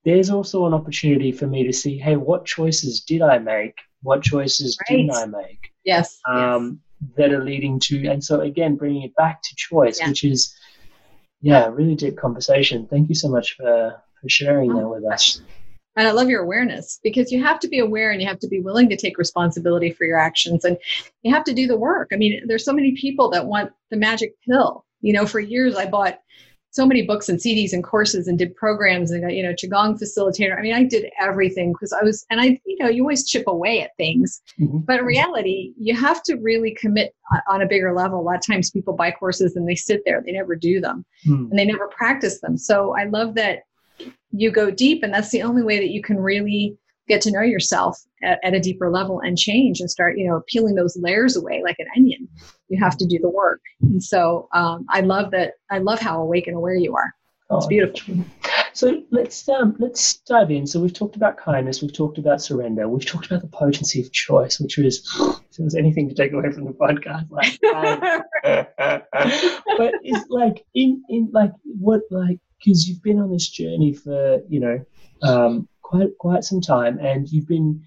[0.04, 3.76] there's also an opportunity for me to see, hey, what choices did I make?
[4.02, 4.98] What choices right.
[4.98, 5.72] didn't I make?
[5.86, 7.12] Yes, um, yes.
[7.16, 10.10] That are leading to, and so again, bringing it back to choice, yeah.
[10.10, 10.54] which is,
[11.42, 12.88] yeah, really deep conversation.
[12.88, 15.42] Thank you so much for, for sharing oh, that with us.
[15.96, 18.48] And I love your awareness because you have to be aware and you have to
[18.48, 20.78] be willing to take responsibility for your actions and
[21.24, 22.10] you have to do the work.
[22.14, 24.86] I mean, there's so many people that want the magic pill.
[25.02, 26.20] You know, for years I bought
[26.72, 30.58] so many books and CDs and courses and did programs and you know qigong facilitator.
[30.58, 33.46] I mean, I did everything because I was and I you know you always chip
[33.48, 34.80] away at things, mm-hmm.
[34.80, 37.16] but in reality, you have to really commit
[37.48, 38.20] on a bigger level.
[38.20, 41.06] A lot of times, people buy courses and they sit there, they never do them,
[41.28, 41.50] mm-hmm.
[41.50, 42.58] and they never practice them.
[42.58, 43.64] So I love that
[44.32, 47.42] you go deep, and that's the only way that you can really get to know
[47.42, 51.36] yourself at, at, a deeper level and change and start you know peeling those layers
[51.36, 52.28] away like an onion
[52.70, 56.22] you have to do the work and so um, i love that i love how
[56.22, 57.14] awake and aware you are
[57.52, 58.16] it's oh, beautiful
[58.74, 60.66] so let's um, let's dive in.
[60.66, 64.12] So we've talked about kindness, we've talked about surrender, we've talked about the potency of
[64.14, 65.00] choice, which was
[65.50, 67.60] if there was anything to take away from the podcast, like,
[69.78, 74.42] but it's like in in like what like because you've been on this journey for
[74.48, 74.86] you know
[75.24, 77.84] um, quite quite some time, and you've been,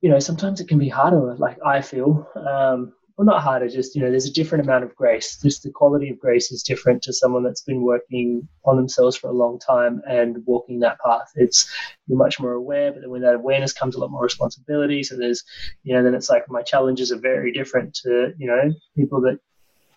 [0.00, 1.36] you know, sometimes it can be harder.
[1.36, 4.94] Like I feel, um, well, not harder, just you know, there's a different amount of
[4.94, 5.38] grace.
[5.42, 9.28] Just the quality of grace is different to someone that's been working on themselves for
[9.28, 11.30] a long time and walking that path.
[11.34, 11.70] It's
[12.06, 15.02] you're much more aware, but then when that awareness comes a lot more responsibility.
[15.02, 15.42] So there's,
[15.82, 19.38] you know, then it's like my challenges are very different to you know people that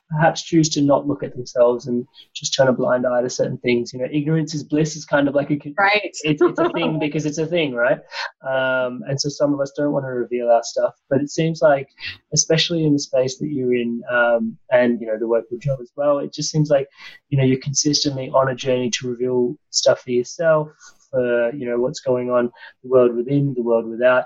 [0.10, 3.58] perhaps choose to not look at themselves and just turn a blind eye to certain
[3.60, 3.94] things.
[3.94, 6.02] You know, ignorance is bliss is kind of like a right.
[6.04, 8.00] It's, it's a thing because it's a thing, right?
[8.48, 11.62] Um, and so some of us don't want to reveal our stuff, but it seems
[11.62, 11.90] like,
[12.34, 15.78] especially in the space that you're in, um, and you know the work with Joe
[15.82, 16.88] as well, it just seems like
[17.30, 20.70] you know you're consistently on a journey to reveal stuff for yourself,
[21.12, 22.52] for you know what's going on,
[22.84, 24.26] the world within, the world without.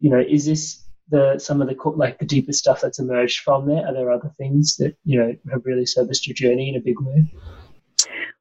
[0.00, 3.66] You know, is this the some of the like the deeper stuff that's emerged from
[3.66, 3.86] there?
[3.86, 7.00] Are there other things that you know have really serviced your journey in a big
[7.00, 7.32] way?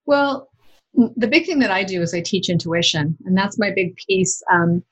[0.06, 0.50] Well,
[0.94, 4.42] the big thing that I do is I teach intuition, and that's my big piece.
[4.52, 4.84] Um,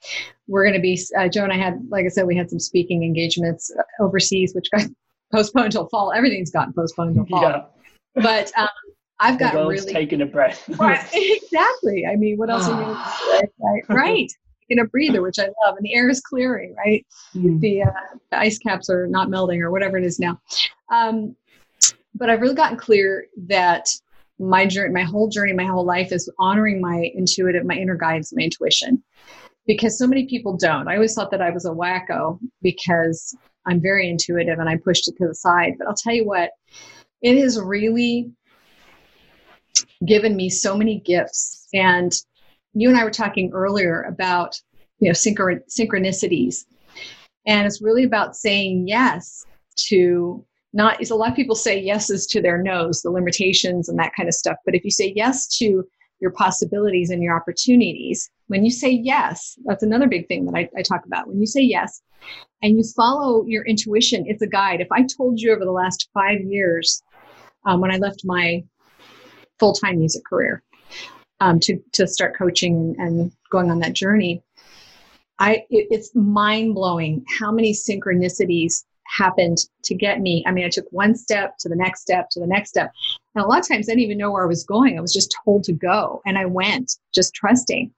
[0.47, 2.59] we're going to be uh, Joe and I had, like I said, we had some
[2.59, 4.83] speaking engagements overseas, which got
[5.31, 6.13] postponed until fall.
[6.13, 7.41] Everything's gotten postponed until fall.
[7.41, 7.61] Yeah.
[8.15, 8.67] But um,
[9.19, 10.69] I've got really taking a breath.
[10.77, 12.05] right, exactly.
[12.05, 14.31] I mean, what else are you Right, right
[14.67, 17.05] taking a breather, which I love, and the air is clearing, right?
[17.35, 17.59] Mm.
[17.59, 17.91] The, uh,
[18.31, 20.39] the, ice caps are not melting or whatever it is now.
[20.91, 21.35] Um,
[22.13, 23.87] but I've really gotten clear that
[24.39, 28.33] my journey, my whole journey, my whole life is honoring my intuitive, my inner guidance,
[28.33, 29.03] my intuition,
[29.67, 30.87] because so many people don't.
[30.87, 33.35] I always thought that I was a wacko because
[33.65, 35.75] I'm very intuitive and I pushed it to the side.
[35.77, 36.51] But I'll tell you what,
[37.21, 38.31] it has really
[40.05, 42.13] given me so many gifts and
[42.75, 44.59] you and I were talking earlier about
[44.99, 46.65] you know synchron- synchronicities,
[47.47, 49.45] and it's really about saying yes
[49.87, 51.01] to not.
[51.01, 54.29] Is a lot of people say yeses to their no's, the limitations and that kind
[54.29, 54.57] of stuff.
[54.65, 55.83] But if you say yes to
[56.19, 60.69] your possibilities and your opportunities, when you say yes, that's another big thing that I,
[60.77, 61.27] I talk about.
[61.27, 62.01] When you say yes,
[62.61, 64.81] and you follow your intuition, it's a guide.
[64.81, 67.01] If I told you over the last five years,
[67.65, 68.63] um, when I left my
[69.59, 70.63] full time music career,
[71.39, 74.41] um, to to start coaching and, going on that journey.
[75.39, 80.43] I it, it's mind blowing how many synchronicities happened to get me.
[80.47, 82.91] I mean, I took one step to the next step to the next step,
[83.35, 84.97] and a lot of times I didn't even know where I was going.
[84.97, 87.93] I was just told to go, and I went just trusting.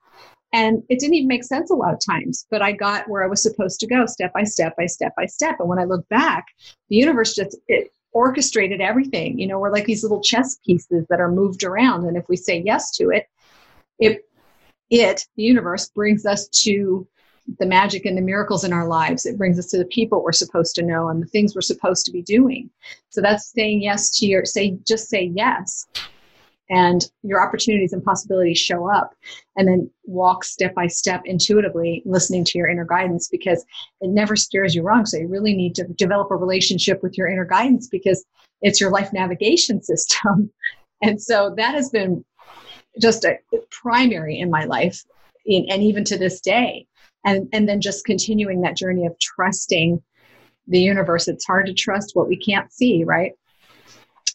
[0.54, 3.28] And it didn't even make sense a lot of times, but I got where I
[3.28, 5.58] was supposed to go step by step by step by step.
[5.60, 6.46] And when I look back,
[6.90, 9.40] the universe just it orchestrated everything.
[9.40, 12.06] You know, we're like these little chess pieces that are moved around.
[12.06, 13.28] And if we say yes to it,
[14.00, 14.26] it,
[14.90, 17.08] it the universe, brings us to
[17.60, 19.26] the magic and the miracles in our lives.
[19.26, 22.06] It brings us to the people we're supposed to know and the things we're supposed
[22.06, 22.70] to be doing.
[23.10, 25.88] So that's saying yes to your say just say yes.
[26.70, 29.14] And your opportunities and possibilities show up
[29.56, 33.64] and then walk step by step intuitively listening to your inner guidance because
[34.02, 35.06] it never steers you wrong.
[35.06, 38.26] So you really need to develop a relationship with your inner guidance because
[38.62, 40.52] it's your life navigation system.
[41.04, 42.26] And so that has been
[43.00, 43.38] just a
[43.70, 45.04] primary in my life
[45.46, 46.88] in, and even to this day.
[47.24, 50.02] And and then just continuing that journey of trusting
[50.68, 51.28] the universe.
[51.28, 53.34] It's hard to trust what we can't see right?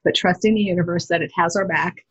[0.04, 2.04] But trusting the universe that it has our back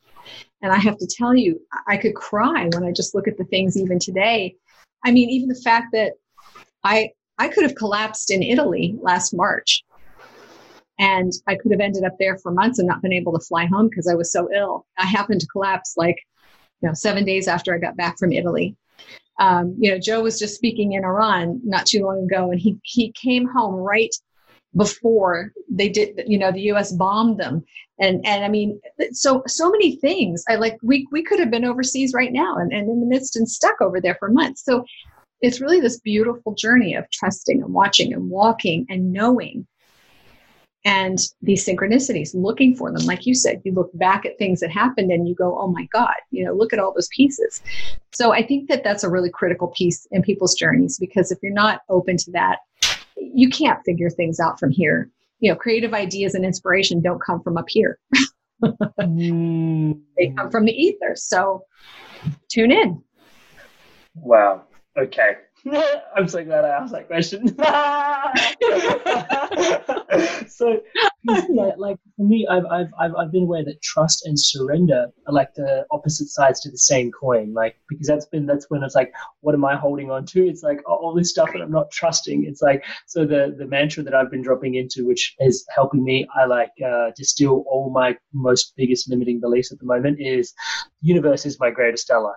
[0.62, 3.46] and I have to tell you, I could cry when I just look at the
[3.46, 4.56] things even today.
[5.04, 6.14] I mean, even the fact that
[6.84, 9.84] I I could have collapsed in Italy last March.
[11.00, 13.66] And I could have ended up there for months and not been able to fly
[13.66, 14.86] home because I was so ill.
[15.00, 16.18] I happened to collapse like,
[16.82, 18.76] you know, seven days after I got back from Italy.
[19.40, 22.78] Um, you know, Joe was just speaking in Iran not too long ago, and he
[22.84, 24.14] he came home right
[24.76, 27.64] before they did you know the us bombed them.
[28.00, 28.80] And and i mean
[29.12, 30.44] so so many things.
[30.50, 33.36] I like we we could have been overseas right now and, and in the midst
[33.36, 34.64] and stuck over there for months.
[34.64, 34.86] So
[35.42, 39.68] it's really this beautiful journey of trusting and watching and walking and knowing
[40.84, 43.06] and these synchronicities looking for them.
[43.06, 45.86] Like you said you look back at things that happened and you go oh my
[45.92, 47.62] god you know look at all those pieces.
[48.14, 51.54] So i think that that's a really critical piece in people's journeys because if you're
[51.54, 52.60] not open to that
[53.34, 55.10] you can't figure things out from here.
[55.40, 57.98] You know, creative ideas and inspiration don't come from up here.
[58.64, 60.00] mm.
[60.18, 61.16] They come from the ether.
[61.16, 61.64] So
[62.50, 63.02] tune in.
[64.16, 64.64] Wow.
[64.98, 65.38] Okay.
[66.16, 67.48] I'm so glad I asked that question.
[70.50, 70.80] so,
[71.24, 75.34] yeah, like for me, I've, I've, I've, I've been aware that trust and surrender are
[75.34, 77.54] like the opposite sides to the same coin.
[77.54, 80.48] Like, because that's been, that's when it's like, what am I holding on to?
[80.48, 82.46] It's like oh, all this stuff that I'm not trusting.
[82.46, 86.28] It's like, so the, the mantra that I've been dropping into, which is helping me,
[86.36, 90.54] I like uh, distill all my most biggest limiting beliefs at the moment is
[91.02, 92.34] universe is my greatest ally.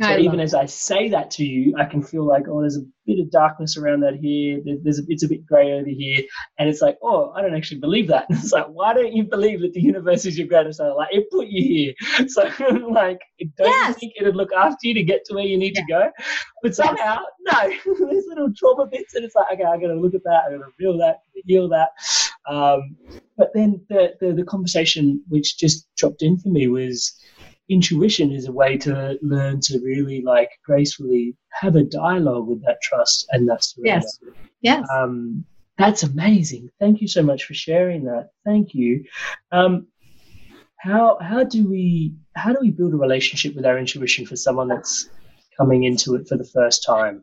[0.00, 2.76] So I even as I say that to you, I can feel like, oh, there's
[2.76, 4.60] a bit of darkness around that here.
[4.62, 6.22] There's a, it's a bit grey over here,
[6.58, 8.26] and it's like, oh, I don't actually believe that.
[8.30, 10.92] it's like, why don't you believe that the universe is your greatest ally?
[10.92, 12.42] Like, it put you here, so
[12.90, 13.20] like,
[13.56, 13.88] don't yes.
[13.88, 15.80] you think it'd look after you to get to where you need yeah.
[15.80, 16.10] to go?
[16.62, 20.14] But somehow, no, there's little trauma bits, and it's like, okay, I got to look
[20.14, 21.90] at that, I got to feel that, heal that.
[22.46, 22.96] Um,
[23.36, 27.18] but then the, the the conversation which just dropped in for me was
[27.68, 32.80] intuition is a way to learn to really like gracefully have a dialogue with that
[32.82, 34.06] trust and that surrender.
[34.06, 34.20] Yes.
[34.60, 34.88] Yes.
[34.90, 35.44] Um,
[35.78, 36.70] that's amazing.
[36.80, 38.30] Thank you so much for sharing that.
[38.44, 39.04] Thank you.
[39.52, 39.86] Um,
[40.78, 44.68] how how do we how do we build a relationship with our intuition for someone
[44.68, 45.10] that's
[45.56, 47.22] coming into it for the first time?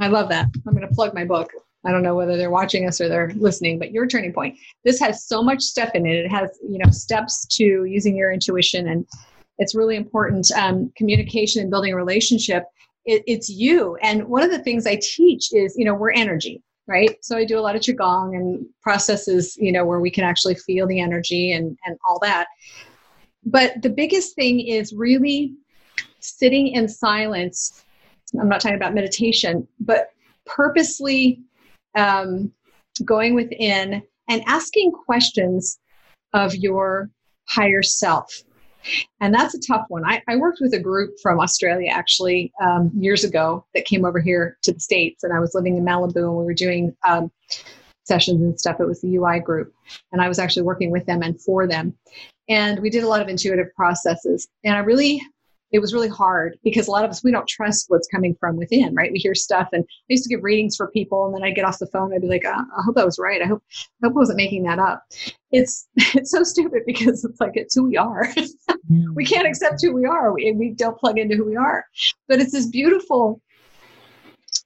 [0.00, 0.46] I love that.
[0.66, 1.50] I'm going to plug my book.
[1.84, 4.58] I don't know whether they're watching us or they're listening, but your turning point.
[4.84, 6.24] This has so much stuff in it.
[6.24, 9.06] It has, you know, steps to using your intuition and
[9.58, 12.64] it's really important um, communication and building a relationship
[13.08, 13.96] it, it's you.
[14.02, 17.22] And one of the things i teach is you know we're energy right?
[17.22, 20.54] So i do a lot of qigong and processes you know where we can actually
[20.54, 22.46] feel the energy and and all that.
[23.44, 25.54] But the biggest thing is really
[26.20, 27.84] sitting in silence.
[28.38, 30.10] I'm not talking about meditation but
[30.44, 31.40] purposely
[31.94, 32.52] um,
[33.04, 35.78] going within and asking questions
[36.34, 37.10] of your
[37.48, 38.42] higher self
[39.20, 40.04] and that's a tough one.
[40.04, 44.20] I, I worked with a group from Australia actually um, years ago that came over
[44.20, 47.30] here to the States, and I was living in Malibu and we were doing um,
[48.04, 48.80] sessions and stuff.
[48.80, 49.72] It was the UI group,
[50.12, 51.94] and I was actually working with them and for them.
[52.48, 54.48] And we did a lot of intuitive processes.
[54.64, 55.20] And I really
[55.72, 58.56] it was really hard because a lot of us we don't trust what's coming from
[58.56, 59.12] within right?
[59.12, 61.64] We hear stuff and i used to give readings for people and then i'd get
[61.64, 63.42] off the phone i'd be like oh, i hope that was right.
[63.42, 63.62] I hope
[64.02, 65.04] i hope i wasn't making that up.
[65.50, 68.28] It's it's so stupid because it's like it's who we are.
[69.14, 70.32] We can't accept who we are.
[70.32, 71.84] We, we don't plug into who we are.
[72.26, 73.42] But it's this beautiful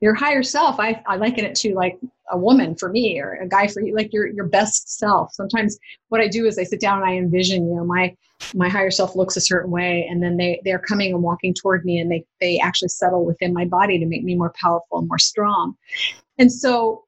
[0.00, 1.98] your higher self I, I liken it to like
[2.32, 5.32] a woman for me or a guy for you like your your best self.
[5.32, 5.78] Sometimes
[6.08, 8.14] what i do is i sit down and i envision you know my
[8.54, 11.84] my higher self looks a certain way and then they they're coming and walking toward
[11.84, 15.08] me and they they actually settle within my body to make me more powerful and
[15.08, 15.74] more strong.
[16.38, 17.04] And so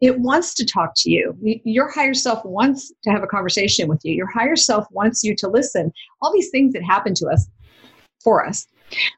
[0.00, 1.36] it wants to talk to you.
[1.64, 4.12] Your higher self wants to have a conversation with you.
[4.12, 5.92] Your higher self wants you to listen.
[6.20, 7.48] All these things that happen to us
[8.20, 8.66] for us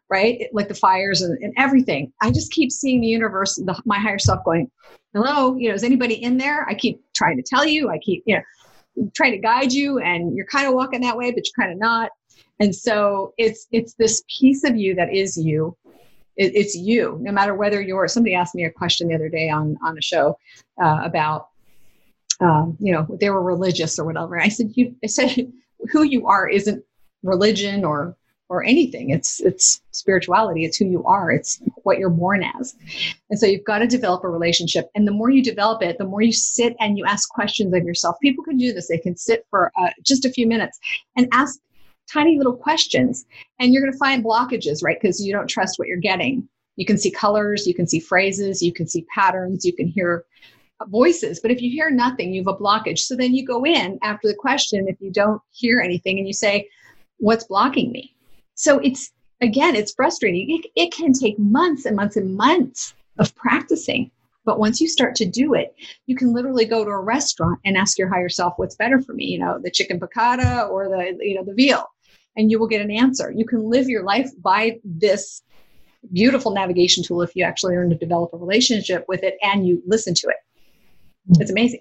[0.09, 0.49] right?
[0.53, 2.13] Like the fires and, and everything.
[2.21, 4.71] I just keep seeing the universe, the, my higher self going,
[5.15, 6.69] hello, you know, is anybody in there?
[6.69, 10.37] I keep trying to tell you, I keep, you know, trying to guide you and
[10.37, 12.11] you're kind of walking that way, but you're kind of not.
[12.61, 15.77] And so it's, it's this piece of you that is you.
[16.37, 19.51] It, it's you, no matter whether you're, somebody asked me a question the other day
[19.51, 20.37] on, on a show
[20.83, 21.49] uh, about,
[22.41, 24.41] um, you know, they were religious or whatever.
[24.41, 25.53] I said, you, I said,
[25.91, 26.85] who you are isn't
[27.23, 28.17] religion or
[28.49, 29.11] or anything.
[29.11, 30.65] It's it's spirituality.
[30.65, 31.31] It's who you are.
[31.31, 32.75] It's what you're born as.
[33.31, 34.91] And so you've got to develop a relationship.
[34.95, 37.85] And the more you develop it, the more you sit and you ask questions of
[37.85, 38.17] yourself.
[38.21, 38.89] People can do this.
[38.89, 40.79] They can sit for uh, just a few minutes
[41.17, 41.59] and ask
[42.07, 43.25] tiny little questions,
[43.59, 45.01] and you're going to find blockages, right?
[45.01, 46.47] Because you don't trust what you're getting.
[46.77, 50.25] You can see colors, you can see phrases, you can see patterns, you can hear
[50.89, 51.41] voices.
[51.41, 52.99] But if you hear nothing, you have a blockage.
[52.99, 56.35] So then you go in after the question, if you don't hear anything, and you
[56.35, 56.69] say,
[57.19, 58.14] What's blocking me?
[58.55, 60.59] So it's, again, it's frustrating.
[60.59, 64.11] It, it can take months and months and months of practicing.
[64.45, 65.75] But once you start to do it,
[66.07, 69.15] you can literally go to a restaurant and ask your higher self, what's better for
[69.15, 69.25] me?
[69.25, 71.87] You know, the chicken piccata or the, you know, the veal.
[72.37, 73.31] And you will get an answer.
[73.31, 75.43] You can live your life by this
[76.13, 79.83] beautiful navigation tool if you actually learn to develop a relationship with it and you
[79.87, 80.37] listen to it.
[81.41, 81.81] It's amazing.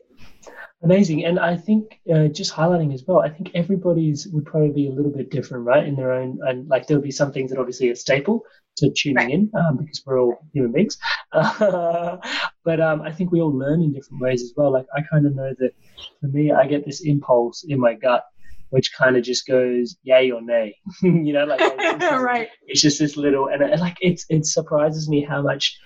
[0.83, 1.23] Amazing.
[1.23, 4.91] And I think uh, just highlighting as well, I think everybody's would probably be a
[4.91, 5.85] little bit different, right?
[5.85, 8.43] In their own, and like there'll be some things that obviously are staple
[8.77, 9.31] to tuning right.
[9.31, 10.97] in um, because we're all human beings.
[11.31, 12.17] Uh,
[12.65, 14.73] but um, I think we all learn in different ways as well.
[14.73, 15.71] Like I kind of know that
[16.19, 18.25] for me, I get this impulse in my gut
[18.73, 20.75] which kind of just goes yay or nay.
[21.03, 22.49] you know, like it's just, right.
[22.65, 25.77] It's just this little, and it, like it's it surprises me how much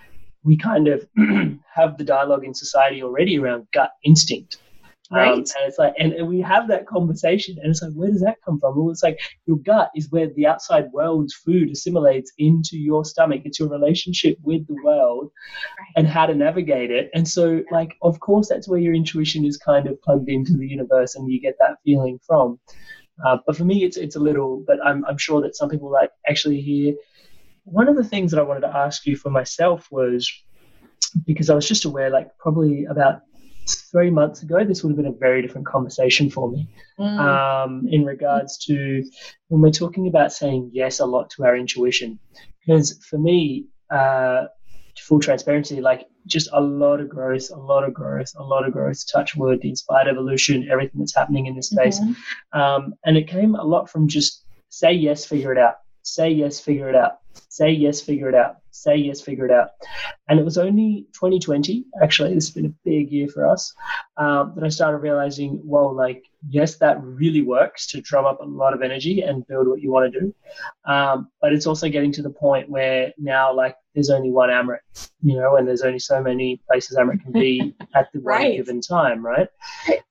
[0.43, 1.05] we kind of
[1.75, 4.59] have the dialogue in society already around gut instinct.
[5.09, 5.31] Right.
[5.31, 8.21] Um, and it's like, and, and, we have that conversation, and it's like, where does
[8.21, 8.75] that come from?
[8.75, 13.41] Well, it's like your gut is where the outside world's food assimilates into your stomach.
[13.45, 15.31] It's your relationship with the world
[15.79, 15.87] right.
[15.95, 17.09] and how to navigate it.
[17.13, 20.67] And so, like, of course, that's where your intuition is kind of plugged into the
[20.67, 22.59] universe, and you get that feeling from.
[23.25, 24.63] Uh, but for me, it's it's a little.
[24.67, 26.95] But I'm I'm sure that some people like actually hear.
[27.63, 30.31] One of the things that I wanted to ask you for myself was
[31.25, 33.21] because I was just aware, like probably about
[33.75, 36.67] three months ago, this would have been a very different conversation for me.
[36.99, 37.19] Mm.
[37.19, 39.03] Um, in regards to
[39.49, 42.19] when we're talking about saying yes a lot to our intuition,
[42.59, 44.45] because for me, uh,
[44.99, 48.73] full transparency, like just a lot of growth, a lot of growth, a lot of
[48.73, 49.03] growth.
[49.11, 52.59] Touch wood, the inspired evolution, everything that's happening in this space, mm-hmm.
[52.59, 55.75] um, and it came a lot from just say yes, figure it out.
[56.01, 57.19] Say yes, figure it out.
[57.49, 59.69] Say yes, figure it out say yes, figure it out.
[60.29, 63.73] And it was only 2020, actually, this has been a big year for us,
[64.17, 68.45] um, that I started realizing, well, like, yes, that really works to drum up a
[68.45, 70.35] lot of energy and build what you want to do.
[70.85, 74.79] Um, but it's also getting to the point where now, like, there's only one Amrit,
[75.21, 78.57] you know, and there's only so many places Amrit can be at the right.
[78.57, 79.47] given time, right?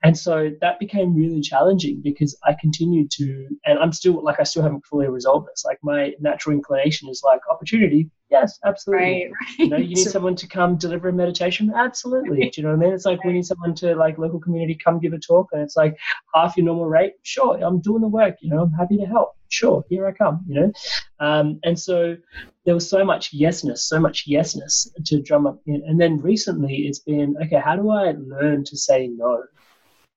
[0.03, 4.45] And so that became really challenging because I continued to, and I'm still, like, I
[4.45, 5.65] still haven't fully resolved this.
[5.65, 9.07] Like, my natural inclination is like opportunity, Yes, absolutely.
[9.07, 9.59] Right, right.
[9.59, 11.73] You know, you need someone to come deliver a meditation.
[11.75, 12.51] Absolutely.
[12.51, 12.93] Do you know what I mean?
[12.93, 15.77] It's like we need someone to like local community come give a talk, and it's
[15.77, 15.97] like
[16.35, 17.13] half your normal rate.
[17.23, 18.37] Sure, I'm doing the work.
[18.41, 19.37] You know, I'm happy to help.
[19.49, 20.45] Sure, here I come.
[20.49, 20.73] You know,
[21.21, 22.17] um, and so
[22.65, 25.61] there was so much yesness, so much yesness to drum up.
[25.67, 25.85] In.
[25.87, 27.61] And then recently, it's been okay.
[27.65, 29.45] How do I learn to say no?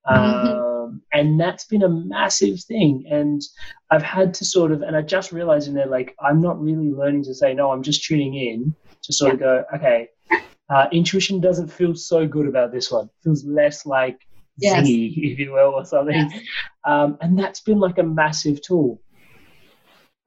[0.07, 0.68] Mm-hmm.
[0.89, 3.05] Um, and that's been a massive thing.
[3.09, 3.41] And
[3.91, 6.91] I've had to sort of, and I just realized in there, like, I'm not really
[6.91, 9.33] learning to say no, I'm just tuning in to sort yeah.
[9.33, 10.09] of go, okay,
[10.69, 13.05] uh, intuition doesn't feel so good about this one.
[13.05, 14.19] It feels less like
[14.57, 14.87] yes.
[14.87, 16.15] zingy, if you will, or something.
[16.15, 16.41] Yes.
[16.85, 19.01] Um, and that's been like a massive tool.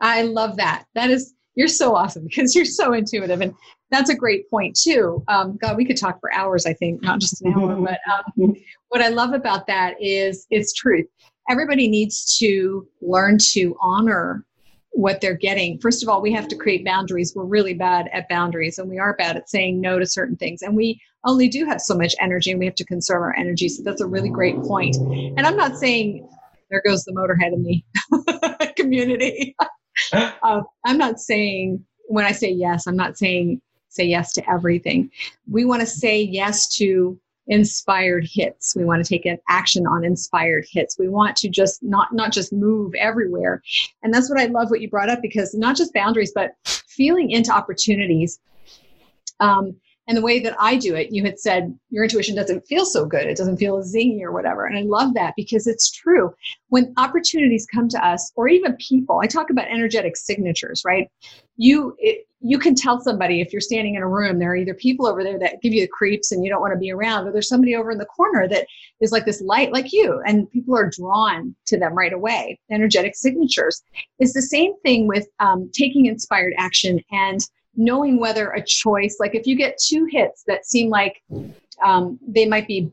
[0.00, 0.84] I love that.
[0.94, 3.40] That is, you're so awesome because you're so intuitive.
[3.40, 3.54] And
[3.90, 5.22] that's a great point too.
[5.28, 7.76] Um, God, we could talk for hours, I think, not just an hour.
[7.84, 8.54] but um,
[8.88, 11.06] what I love about that is it's truth.
[11.50, 14.44] Everybody needs to learn to honor
[14.92, 15.78] what they're getting.
[15.78, 17.32] First of all, we have to create boundaries.
[17.34, 20.62] We're really bad at boundaries and we are bad at saying no to certain things.
[20.62, 23.68] And we only do have so much energy and we have to conserve our energy.
[23.68, 24.96] So that's a really great point.
[24.96, 26.28] And I'm not saying
[26.70, 29.56] there goes the motorhead in the community.
[30.12, 35.10] uh, I'm not saying when I say yes, I'm not saying say yes to everything.
[35.50, 37.18] We want to say yes to
[37.48, 38.76] inspired hits.
[38.76, 40.98] We want to take an action on inspired hits.
[40.98, 43.62] We want to just not not just move everywhere.
[44.02, 47.30] And that's what I love what you brought up because not just boundaries, but feeling
[47.30, 48.40] into opportunities.
[49.40, 49.76] Um,
[50.12, 53.06] and the way that I do it, you had said your intuition doesn't feel so
[53.06, 53.24] good.
[53.24, 54.66] It doesn't feel zingy or whatever.
[54.66, 56.34] And I love that because it's true.
[56.68, 61.10] When opportunities come to us, or even people, I talk about energetic signatures, right?
[61.56, 64.74] You, it, you can tell somebody if you're standing in a room, there are either
[64.74, 67.26] people over there that give you the creeps and you don't want to be around,
[67.26, 68.66] or there's somebody over in the corner that
[69.00, 72.60] is like this light like you, and people are drawn to them right away.
[72.70, 73.82] Energetic signatures.
[74.18, 77.40] It's the same thing with um, taking inspired action and
[77.76, 81.22] knowing whether a choice, like if you get two hits that seem like
[81.82, 82.90] um, they might be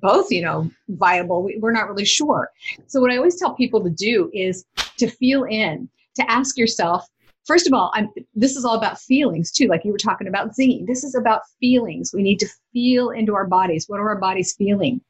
[0.00, 2.50] both, you know, viable, we, we're not really sure.
[2.86, 4.64] So what I always tell people to do is
[4.98, 7.06] to feel in, to ask yourself,
[7.46, 10.50] first of all, I'm, this is all about feelings too, like you were talking about
[10.56, 10.86] zinging.
[10.86, 12.12] This is about feelings.
[12.12, 13.86] We need to feel into our bodies.
[13.88, 15.00] What are our bodies feeling?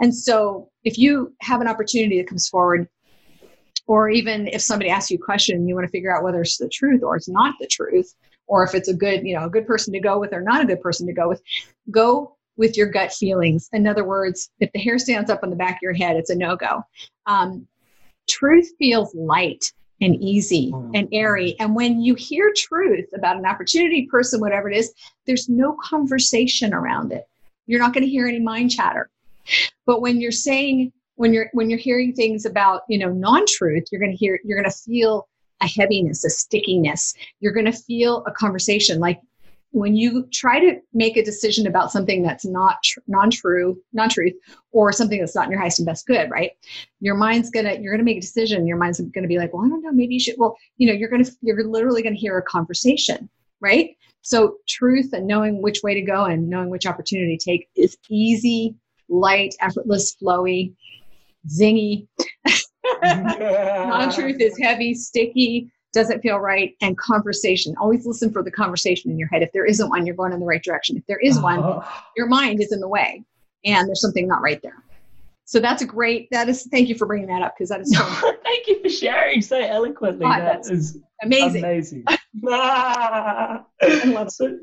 [0.00, 2.88] And so if you have an opportunity that comes forward,
[3.88, 6.56] or even if somebody asks you a question you want to figure out whether it's
[6.56, 8.14] the truth or it's not the truth,
[8.52, 10.60] or if it's a good, you know, a good person to go with or not
[10.60, 11.40] a good person to go with,
[11.90, 13.70] go with your gut feelings.
[13.72, 16.28] In other words, if the hair stands up on the back of your head, it's
[16.28, 16.82] a no go.
[17.24, 17.66] Um,
[18.28, 19.64] truth feels light
[20.02, 20.90] and easy mm.
[20.92, 21.56] and airy.
[21.60, 24.92] And when you hear truth about an opportunity, person, whatever it is,
[25.26, 27.24] there's no conversation around it.
[27.66, 29.08] You're not going to hear any mind chatter.
[29.86, 34.00] But when you're saying, when you're when you're hearing things about you know non-truth, you're
[34.00, 35.26] going to hear you're going to feel
[35.62, 37.14] a heaviness, a stickiness.
[37.40, 39.00] You're going to feel a conversation.
[39.00, 39.20] Like
[39.72, 44.34] when you try to make a decision about something that's not tr- non-true non-truth
[44.72, 46.52] or something that's not in your highest and best good right?
[47.00, 48.66] Your mind's gonna you're gonna make a decision.
[48.66, 49.92] Your mind's gonna be like well i don't know.
[49.92, 53.28] Maybe you should well you know you're gonna you're literally gonna hear a conversation
[53.60, 53.96] right?
[54.22, 57.96] So truth and knowing which way to go and knowing which opportunity to take is
[58.10, 58.74] easy
[59.08, 60.74] light effortless flowy
[61.48, 62.06] zingy
[63.02, 67.74] non-truth is heavy sticky doesn't feel right, and conversation.
[67.78, 69.42] Always listen for the conversation in your head.
[69.42, 70.96] If there isn't one, you're going in the right direction.
[70.96, 72.02] If there is one, uh-huh.
[72.16, 73.22] your mind is in the way
[73.64, 74.81] and there's something not right there.
[75.52, 77.94] So that's a great, that is, thank you for bringing that up because that is
[77.94, 78.02] so
[78.42, 80.24] Thank you for sharing so eloquently.
[80.24, 81.62] God, that is amazing.
[81.62, 82.04] Amazing.
[84.30, 84.58] so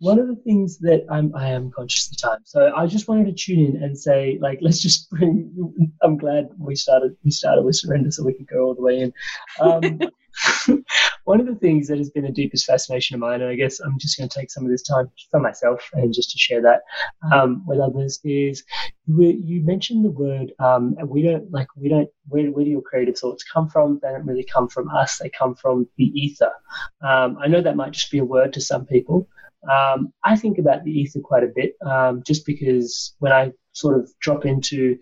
[0.00, 2.40] one of the things that I'm, I am conscious of time.
[2.42, 6.48] So I just wanted to tune in and say, like, let's just bring, I'm glad
[6.58, 9.12] we started, we started with surrender so we could go all the way in.
[9.60, 10.00] Um,
[11.24, 13.80] one of the things that has been the deepest fascination of mine, and I guess
[13.80, 16.62] I'm just going to take some of this time for myself and just to share
[16.62, 16.82] that
[17.32, 18.64] um, with others, is
[19.06, 23.18] you mentioned the word um, we don't like we don't where, where do your creative
[23.18, 23.98] thoughts come from?
[24.02, 26.52] They don't really come from us; they come from the ether.
[27.02, 29.28] Um, I know that might just be a word to some people.
[29.70, 33.98] Um, I think about the ether quite a bit, um, just because when I sort
[33.98, 34.98] of drop into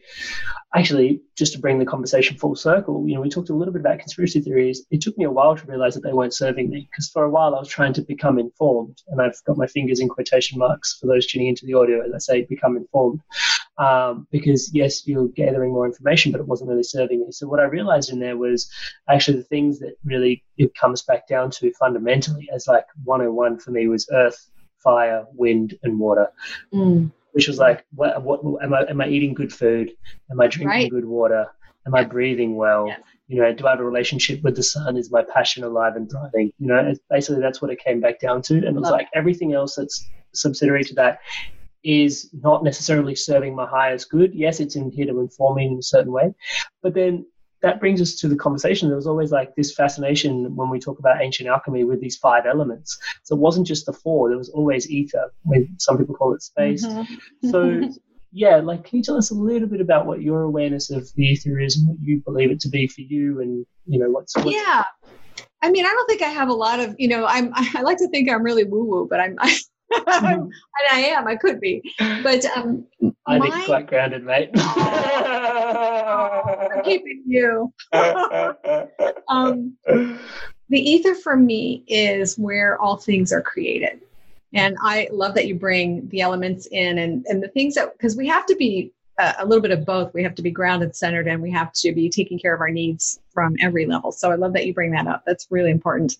[0.74, 3.80] actually just to bring the conversation full circle you know we talked a little bit
[3.80, 4.86] about conspiracy theories.
[4.90, 7.30] It took me a while to realize that they weren't serving me because for a
[7.30, 10.98] while i was trying to become informed and i've got my fingers in quotation marks
[10.98, 13.20] for those tuning into the audio as i say become informed.
[13.78, 17.32] Um, because yes you're gathering more information but it wasn't really serving me.
[17.32, 18.70] So what i realized in there was
[19.08, 23.70] actually the things that really it comes back down to fundamentally as like 101 for
[23.70, 26.28] me was earth fire wind and water.
[26.72, 28.82] Mm which was like, what, what am I?
[28.88, 29.92] Am I eating good food?
[30.30, 30.90] Am I drinking right.
[30.90, 31.46] good water?
[31.86, 32.88] Am I breathing well?
[32.88, 33.00] Yes.
[33.28, 34.96] You know, do I have a relationship with the sun?
[34.96, 36.52] Is my passion alive and thriving?
[36.58, 38.54] You know, basically that's what it came back down to.
[38.54, 41.20] And it was Love like everything else that's subsidiary to that
[41.82, 44.34] is not necessarily serving my highest good.
[44.34, 46.34] Yes, it's in here to inform me in a certain way,
[46.82, 47.24] but then
[47.62, 48.88] that brings us to the conversation.
[48.88, 52.46] There was always like this fascination when we talk about ancient alchemy with these five
[52.46, 52.98] elements.
[53.24, 56.42] So it wasn't just the four, there was always ether, when some people call it
[56.42, 56.86] space.
[56.86, 57.50] Mm-hmm.
[57.50, 57.82] So,
[58.32, 61.24] yeah, like, can you tell us a little bit about what your awareness of the
[61.24, 64.36] ether is and what you believe it to be for you and, you know, what's.
[64.36, 64.84] what's yeah.
[65.62, 67.98] I mean, I don't think I have a lot of, you know, I'm, I like
[67.98, 69.36] to think I'm really woo woo, but I'm,
[69.92, 70.52] I, and
[70.92, 71.26] I am.
[71.26, 72.86] I could be, but um,
[73.26, 73.50] I my...
[73.50, 74.50] think quite grounded, mate.
[76.60, 77.72] I'm keeping you.
[79.28, 84.00] um, the ether for me is where all things are created,
[84.54, 88.16] and I love that you bring the elements in and and the things that because
[88.16, 90.12] we have to be a, a little bit of both.
[90.14, 92.70] We have to be grounded, centered, and we have to be taking care of our
[92.70, 94.12] needs from every level.
[94.12, 95.22] So I love that you bring that up.
[95.26, 96.16] That's really important.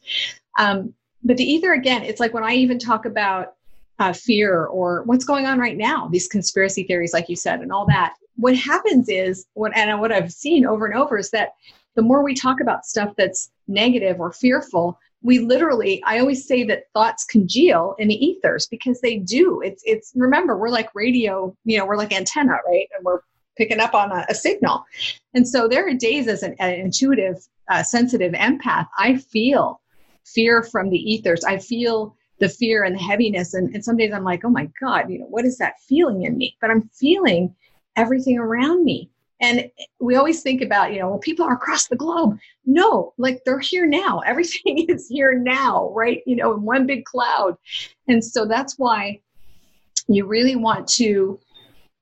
[0.59, 3.55] Um, but the ether again, it's like when I even talk about
[4.01, 7.71] uh, fear or what's going on right now, these conspiracy theories, like you said, and
[7.71, 8.15] all that.
[8.37, 11.51] What happens is, what and what I've seen over and over is that
[11.95, 16.65] the more we talk about stuff that's negative or fearful, we literally, I always say
[16.65, 19.61] that thoughts congeal in the ethers because they do.
[19.61, 22.89] It's it's remember we're like radio, you know, we're like antenna, right?
[22.97, 23.21] And we're
[23.59, 24.83] picking up on a, a signal.
[25.35, 29.83] And so there are days as an, an intuitive, uh, sensitive empath, I feel
[30.25, 31.45] fear from the ethers.
[31.45, 33.55] I feel the fear and the heaviness.
[33.55, 36.23] And, and some days I'm like, oh my God, you know, what is that feeling
[36.25, 36.57] in me?
[36.61, 37.55] But I'm feeling
[37.97, 39.11] everything around me.
[39.43, 39.71] And
[40.01, 42.39] we always think about, you know, well, people are across the globe.
[42.67, 44.19] No, like they're here now.
[44.27, 46.23] Everything is here now, right?
[46.27, 47.57] You know, in one big cloud.
[48.09, 49.21] And so that's why
[50.09, 51.39] you really want to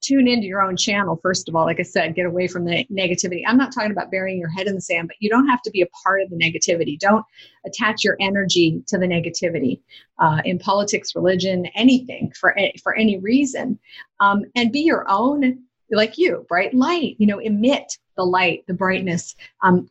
[0.01, 2.87] tune into your own channel first of all like i said get away from the
[2.87, 3.43] negativity.
[3.47, 5.71] I'm not talking about burying your head in the sand but you don't have to
[5.71, 6.99] be a part of the negativity.
[6.99, 7.25] Don't
[7.67, 9.81] attach your energy to the negativity
[10.19, 13.79] uh, in politics religion anything for for any reason.
[14.21, 18.75] Um, and be your own like you bright light you know emit the light the
[18.75, 19.35] brightness.
[19.63, 19.89] Um,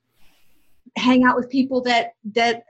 [0.95, 2.64] hang out with people that that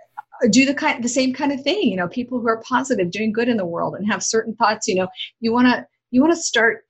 [0.50, 3.32] do the kind the same kind of thing you know people who are positive doing
[3.32, 5.08] good in the world and have certain thoughts you know.
[5.40, 6.87] You want to you want to start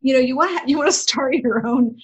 [0.00, 1.96] you know you want you want to start your own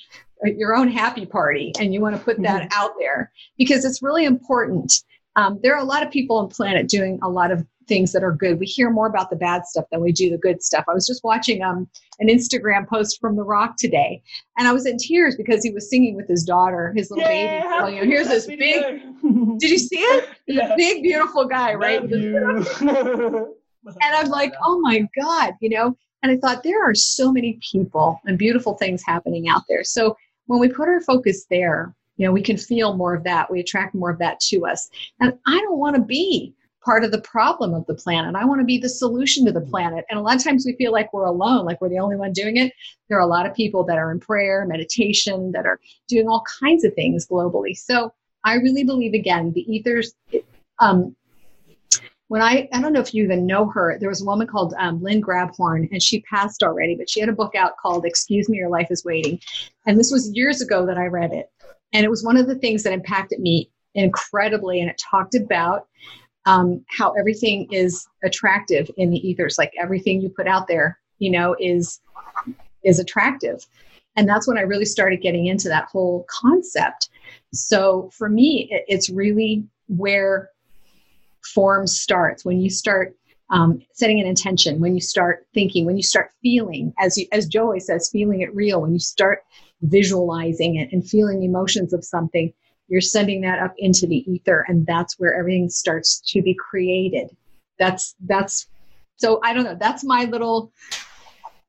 [0.45, 2.83] your own happy party and you want to put that mm-hmm.
[2.83, 5.03] out there because it's really important
[5.37, 8.25] um, there are a lot of people on planet doing a lot of things that
[8.25, 8.59] are good.
[8.59, 10.85] We hear more about the bad stuff than we do the good stuff.
[10.89, 11.89] I was just watching um,
[12.19, 14.23] an Instagram post from The Rock today,
[14.59, 17.61] and I was in tears because he was singing with his daughter, his little yeah,
[17.61, 17.69] baby.
[17.69, 19.03] Well, you know, here's this big.
[19.59, 20.29] did you see it?
[20.49, 20.75] Yeah.
[20.77, 22.01] Big, beautiful guy, right?
[22.03, 23.47] and
[24.01, 25.97] I'm like, oh my god, you know.
[26.27, 29.85] And I thought there are so many people and beautiful things happening out there.
[29.85, 30.17] So
[30.47, 33.49] when we put our focus there, you know, we can feel more of that.
[33.49, 34.91] We attract more of that to us.
[35.21, 36.53] And I don't want to be
[36.85, 38.35] part of the problem of the planet.
[38.35, 40.05] I want to be the solution to the planet.
[40.11, 42.33] And a lot of times we feel like we're alone, like we're the only one
[42.33, 42.73] doing it.
[43.09, 46.43] There are a lot of people that are in prayer, meditation, that are doing all
[46.61, 47.77] kinds of things globally.
[47.77, 48.13] So
[48.43, 50.13] I really believe, again, the ethers.
[50.81, 51.15] Um,
[52.29, 54.75] when I, I don't know if you even know her, there was a woman called
[54.79, 58.49] um, Lynn Grabhorn, and she passed already, but she had a book out called Excuse
[58.49, 59.41] Me, Your Life is Waiting.
[59.87, 61.51] And this was years ago that I read it.
[61.93, 64.81] And it was one of the things that impacted me incredibly.
[64.81, 65.87] And it talked about
[66.47, 71.31] um, how everything is attractive in the ethers like everything you put out there you
[71.31, 72.01] know is
[72.85, 73.67] is attractive
[74.15, 77.11] and that's when i really started getting into that whole concept
[77.53, 80.51] so for me it, it's really where
[81.55, 83.17] form starts when you start
[83.51, 87.47] um, setting an intention when you start thinking when you start feeling as you as
[87.47, 88.81] joey says feeling it real.
[88.81, 89.41] When you start
[89.83, 92.53] visualizing it and feeling emotions of something
[92.89, 97.29] you're sending that up into the ether and that's where everything starts to be created.
[97.79, 98.69] That's that's
[99.17, 100.73] so i don't know that's my little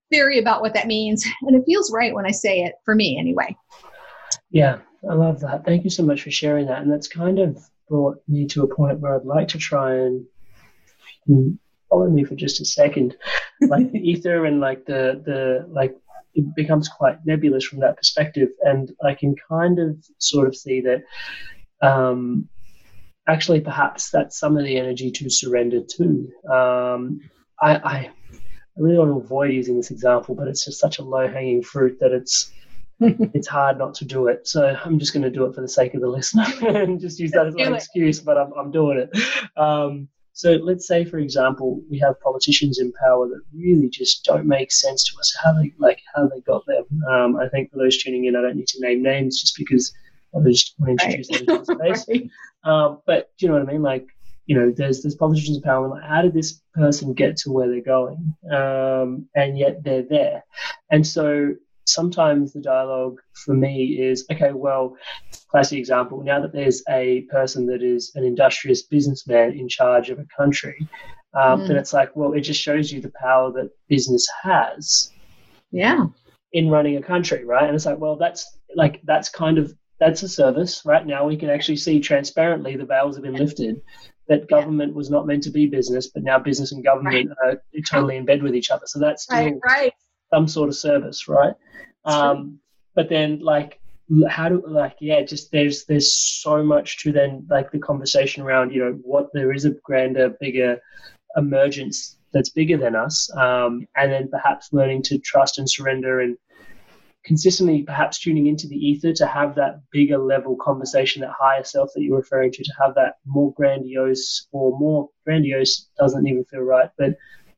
[0.09, 3.17] theory about what that means and it feels right when i say it for me
[3.19, 3.55] anyway.
[4.49, 5.63] Yeah i love that.
[5.63, 8.75] Thank you so much for sharing that and that's kind of brought me to a
[8.75, 10.25] point where i'd like to try and
[11.89, 13.15] follow me for just a second
[13.61, 15.95] like the ether and like the the like
[16.37, 18.49] it becomes quite nebulous from that perspective.
[18.61, 21.03] And I can kind of sort of see that
[21.81, 22.47] um,
[23.27, 26.03] actually perhaps that's some of the energy to surrender to.
[26.49, 27.21] Um,
[27.59, 28.11] I, I, I
[28.77, 31.97] really want to avoid using this example, but it's just such a low hanging fruit
[32.01, 32.51] that it's
[33.33, 34.47] it's hard not to do it.
[34.47, 37.19] So I'm just going to do it for the sake of the listener and just
[37.19, 39.57] use that as an excuse, but I'm, I'm doing it.
[39.57, 44.45] Um, so let's say, for example, we have politicians in power that really just don't
[44.45, 45.35] make sense to us.
[45.43, 46.83] How they like how they got there.
[47.11, 49.91] Um, I think for those tuning in, I don't need to name names just because
[50.35, 52.29] I just want to introduce them to the space.
[52.63, 53.81] um, but do you know what I mean?
[53.81, 54.07] Like
[54.45, 57.51] you know, there's there's politicians in power, and like, how did this person get to
[57.51, 58.35] where they're going?
[58.51, 60.43] Um, and yet they're there,
[60.91, 61.55] and so
[61.97, 64.95] sometimes the dialogue for me is okay, well,
[65.51, 70.19] classic example, now that there's a person that is an industrious businessman in charge of
[70.19, 70.77] a country,
[71.33, 71.67] um, mm.
[71.67, 75.11] then it's like, well, it just shows you the power that business has.
[75.71, 76.05] Yeah.
[76.53, 77.67] In running a country, right?
[77.67, 81.05] And it's like, well, that's like, that's kind of, that's a service, right?
[81.05, 83.81] Now we can actually see transparently the veils have been lifted
[84.27, 87.57] that government was not meant to be business, but now business and government right.
[87.57, 88.85] are totally in bed with each other.
[88.85, 89.93] So that's still right, right.
[90.33, 91.53] Some sort of service, right?
[92.05, 92.59] Um,
[92.95, 93.79] but then like
[94.29, 98.71] how do like yeah just there's there's so much to then like the conversation around
[98.71, 100.79] you know what there is a grander bigger
[101.35, 106.37] emergence that's bigger than us um, and then perhaps learning to trust and surrender and
[107.25, 111.89] consistently perhaps tuning into the ether to have that bigger level conversation that higher self
[111.93, 116.61] that you're referring to to have that more grandiose or more grandiose doesn't even feel
[116.61, 117.17] right but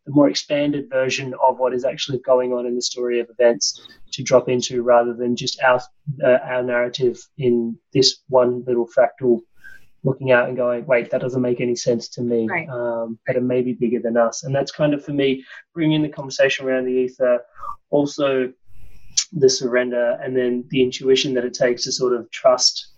[0.09, 4.23] more expanded version of what is actually going on in the story of events to
[4.23, 5.81] drop into rather than just our
[6.23, 9.41] uh, our narrative in this one little fractal
[10.03, 12.47] looking out and going wait that doesn't make any sense to me.
[12.49, 12.69] Right.
[12.69, 14.43] um, but it may be bigger than us.
[14.43, 15.43] And that's kind of for me
[15.73, 17.41] bringing the conversation around the ether
[17.89, 18.51] also
[19.33, 22.93] the surrender and then the intuition that it takes to sort of trust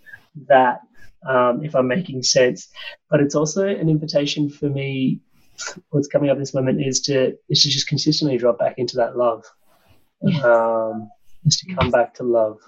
[0.46, 0.80] that
[1.28, 2.68] um, if i'm making sense.
[3.10, 5.20] But it's also an invitation for me
[5.90, 9.16] what's coming up this moment is to is to just consistently drop back into that
[9.16, 9.44] love.
[10.22, 10.44] Yes.
[10.44, 11.10] Um,
[11.44, 12.58] is to come back to love.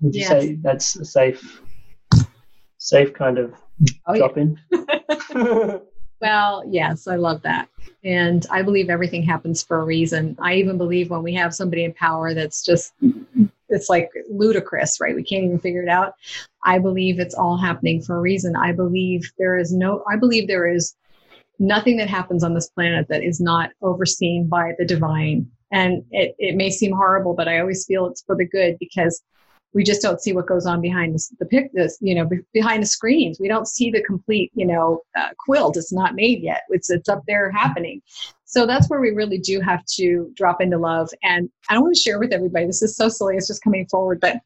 [0.00, 0.28] Would you yes.
[0.28, 1.62] say that's a safe
[2.78, 3.54] safe kind of
[4.06, 4.42] oh, drop yeah.
[4.42, 5.80] in?
[6.20, 7.68] well, yes, I love that.
[8.02, 10.36] And I believe everything happens for a reason.
[10.40, 12.92] I even believe when we have somebody in power that's just
[13.70, 15.14] it's like ludicrous, right?
[15.14, 16.14] We can't even figure it out.
[16.64, 18.56] I believe it's all happening for a reason.
[18.56, 20.94] I believe there is no I believe there is
[21.58, 25.48] nothing that happens on this planet that is not overseen by the divine.
[25.72, 29.22] And it, it may seem horrible, but I always feel it's for the good because
[29.74, 32.82] we just don't see what goes on behind the, the pic this you know behind
[32.82, 33.38] the screens.
[33.40, 35.76] We don't see the complete you know uh, quilt.
[35.76, 36.62] It's not made yet.
[36.70, 38.00] It's it's up there happening.
[38.44, 41.10] So that's where we really do have to drop into love.
[41.24, 42.66] And i don't want to share with everybody.
[42.66, 43.36] This is so silly.
[43.36, 44.20] It's just coming forward.
[44.20, 44.40] But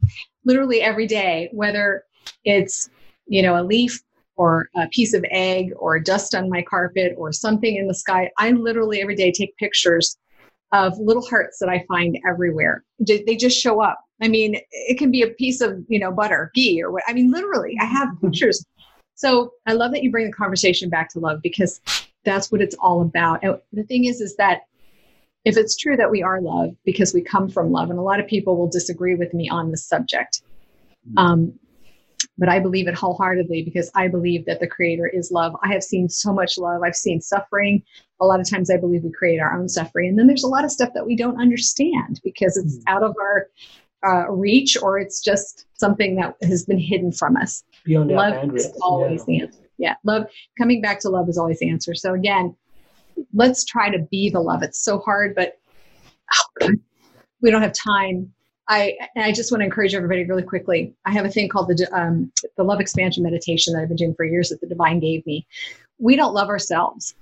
[0.44, 2.04] literally every day whether
[2.44, 2.88] it's
[3.26, 4.02] you know a leaf
[4.38, 8.30] or a piece of egg or dust on my carpet or something in the sky
[8.38, 10.16] i literally every day take pictures
[10.72, 12.84] of little hearts that I find everywhere.
[12.98, 13.98] They just show up.
[14.20, 17.02] I mean, it can be a piece of, you know, butter, ghee, or what.
[17.06, 18.64] I mean, literally, I have pictures.
[19.14, 21.80] So I love that you bring the conversation back to love because
[22.24, 23.42] that's what it's all about.
[23.42, 24.62] And the thing is, is that
[25.44, 28.20] if it's true that we are love because we come from love, and a lot
[28.20, 30.42] of people will disagree with me on this subject.
[31.10, 31.18] Mm.
[31.18, 31.58] Um,
[32.38, 35.54] but I believe it wholeheartedly because I believe that the creator is love.
[35.62, 36.82] I have seen so much love.
[36.82, 37.82] I've seen suffering.
[38.20, 40.08] A lot of times I believe we create our own suffering.
[40.08, 42.96] And then there's a lot of stuff that we don't understand because it's mm-hmm.
[42.96, 43.48] out of our
[44.06, 47.64] uh, reach or it's just something that has been hidden from us.
[47.84, 49.26] Beyond love is always yeah.
[49.26, 49.60] the answer.
[49.78, 50.26] Yeah, love,
[50.56, 51.94] coming back to love is always the answer.
[51.94, 52.54] So again,
[53.32, 54.62] let's try to be the love.
[54.62, 55.58] It's so hard, but
[56.60, 56.70] oh
[57.40, 58.32] we don't have time
[58.68, 60.94] I I just want to encourage everybody really quickly.
[61.04, 64.14] I have a thing called the um, the love expansion meditation that I've been doing
[64.14, 65.46] for years that the divine gave me.
[65.98, 67.14] We don't love ourselves,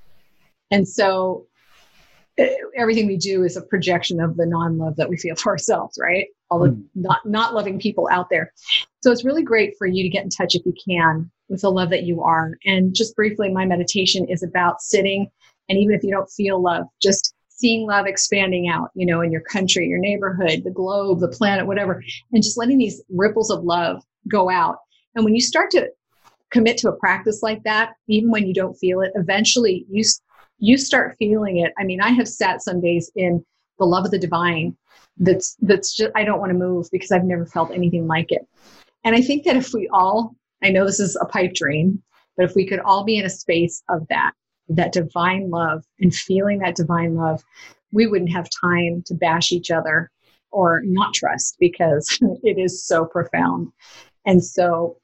[0.71, 1.47] and so
[2.77, 6.27] everything we do is a projection of the non-love that we feel for ourselves, right?
[6.51, 6.85] All the mm.
[6.95, 8.53] not not loving people out there.
[9.03, 11.71] So it's really great for you to get in touch if you can with the
[11.71, 12.53] love that you are.
[12.65, 15.31] And just briefly, my meditation is about sitting,
[15.69, 19.33] and even if you don't feel love, just seeing love expanding out, you know, in
[19.33, 22.03] your country, your neighborhood, the globe, the planet, whatever,
[22.33, 24.77] and just letting these ripples of love go out.
[25.15, 25.89] And when you start to
[26.51, 30.05] commit to a practice like that, even when you don't feel it, eventually you
[30.59, 31.73] you start feeling it.
[31.79, 33.45] I mean, I have sat some days in
[33.79, 34.77] the love of the divine
[35.19, 38.47] that's that's just I don't want to move because I've never felt anything like it.
[39.05, 42.03] And I think that if we all, I know this is a pipe dream,
[42.37, 44.33] but if we could all be in a space of that,
[44.69, 47.43] that divine love and feeling that divine love,
[47.93, 50.11] we wouldn't have time to bash each other
[50.51, 53.69] or not trust because it is so profound.
[54.25, 54.97] And so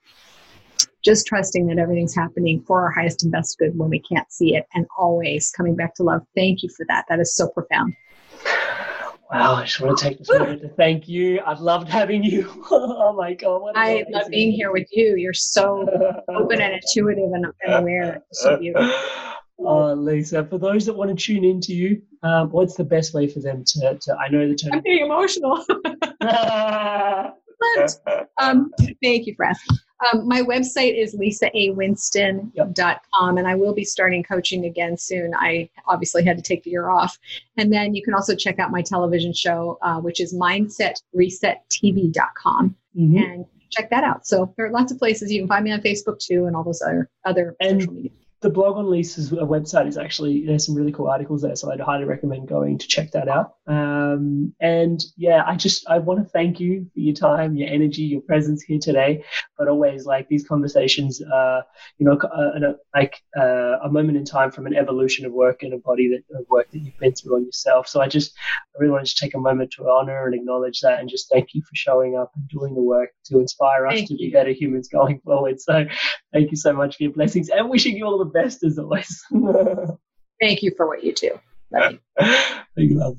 [1.04, 4.54] just trusting that everything's happening for our highest and best good when we can't see
[4.54, 6.22] it and always coming back to love.
[6.36, 7.06] Thank you for that.
[7.08, 7.94] That is so profound.
[9.32, 11.40] Wow, I just want to take this moment to thank you.
[11.46, 12.62] I've loved having you.
[12.70, 13.72] oh my God.
[13.74, 15.16] I love being here with you.
[15.16, 15.88] You're so
[16.28, 18.22] open and intuitive and, and aware.
[18.32, 18.92] so beautiful.
[19.58, 23.14] Oh, Lisa, for those that want to tune in to you, um, what's the best
[23.14, 24.74] way for them to, to I know the term.
[24.74, 25.64] I'm being emotional.
[26.20, 27.34] but,
[28.38, 28.70] um,
[29.02, 29.78] thank you for asking.
[30.12, 35.32] Um, my website is lisaawinston.com, and I will be starting coaching again soon.
[35.34, 37.16] I obviously had to take the year off.
[37.56, 42.76] And then you can also check out my television show, uh, which is mindsetresettv.com.
[42.98, 43.16] Mm-hmm.
[43.16, 44.26] And check that out.
[44.26, 45.30] So there are lots of places.
[45.30, 48.10] You can find me on Facebook too, and all those other, other and social media
[48.42, 51.80] the blog on Lisa's website is actually there's some really cool articles there, so I'd
[51.80, 53.54] highly recommend going to check that out.
[53.68, 58.02] Um, and yeah, I just I want to thank you for your time, your energy,
[58.02, 59.24] your presence here today.
[59.56, 61.62] But always like these conversations, uh,
[61.98, 65.72] you know, uh, like uh, a moment in time from an evolution of work and
[65.72, 67.86] a body that of work that you've been through on yourself.
[67.86, 68.32] So I just
[68.74, 71.54] I really wanted to take a moment to honor and acknowledge that, and just thank
[71.54, 74.30] you for showing up and doing the work to inspire us thank to you.
[74.30, 75.60] be better humans going forward.
[75.60, 75.84] So
[76.32, 79.24] thank you so much for your blessings and wishing you all the best as always.
[80.40, 81.38] Thank you for what you do.
[81.70, 81.92] Love
[82.76, 82.98] you.
[82.98, 83.18] love.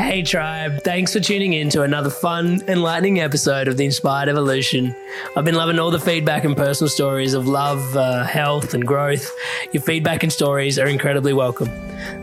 [0.00, 0.82] Hey, tribe.
[0.82, 4.96] Thanks for tuning in to another fun, enlightening episode of The Inspired Evolution.
[5.36, 9.30] I've been loving all the feedback and personal stories of love, uh, health, and growth.
[9.72, 11.68] Your feedback and stories are incredibly welcome.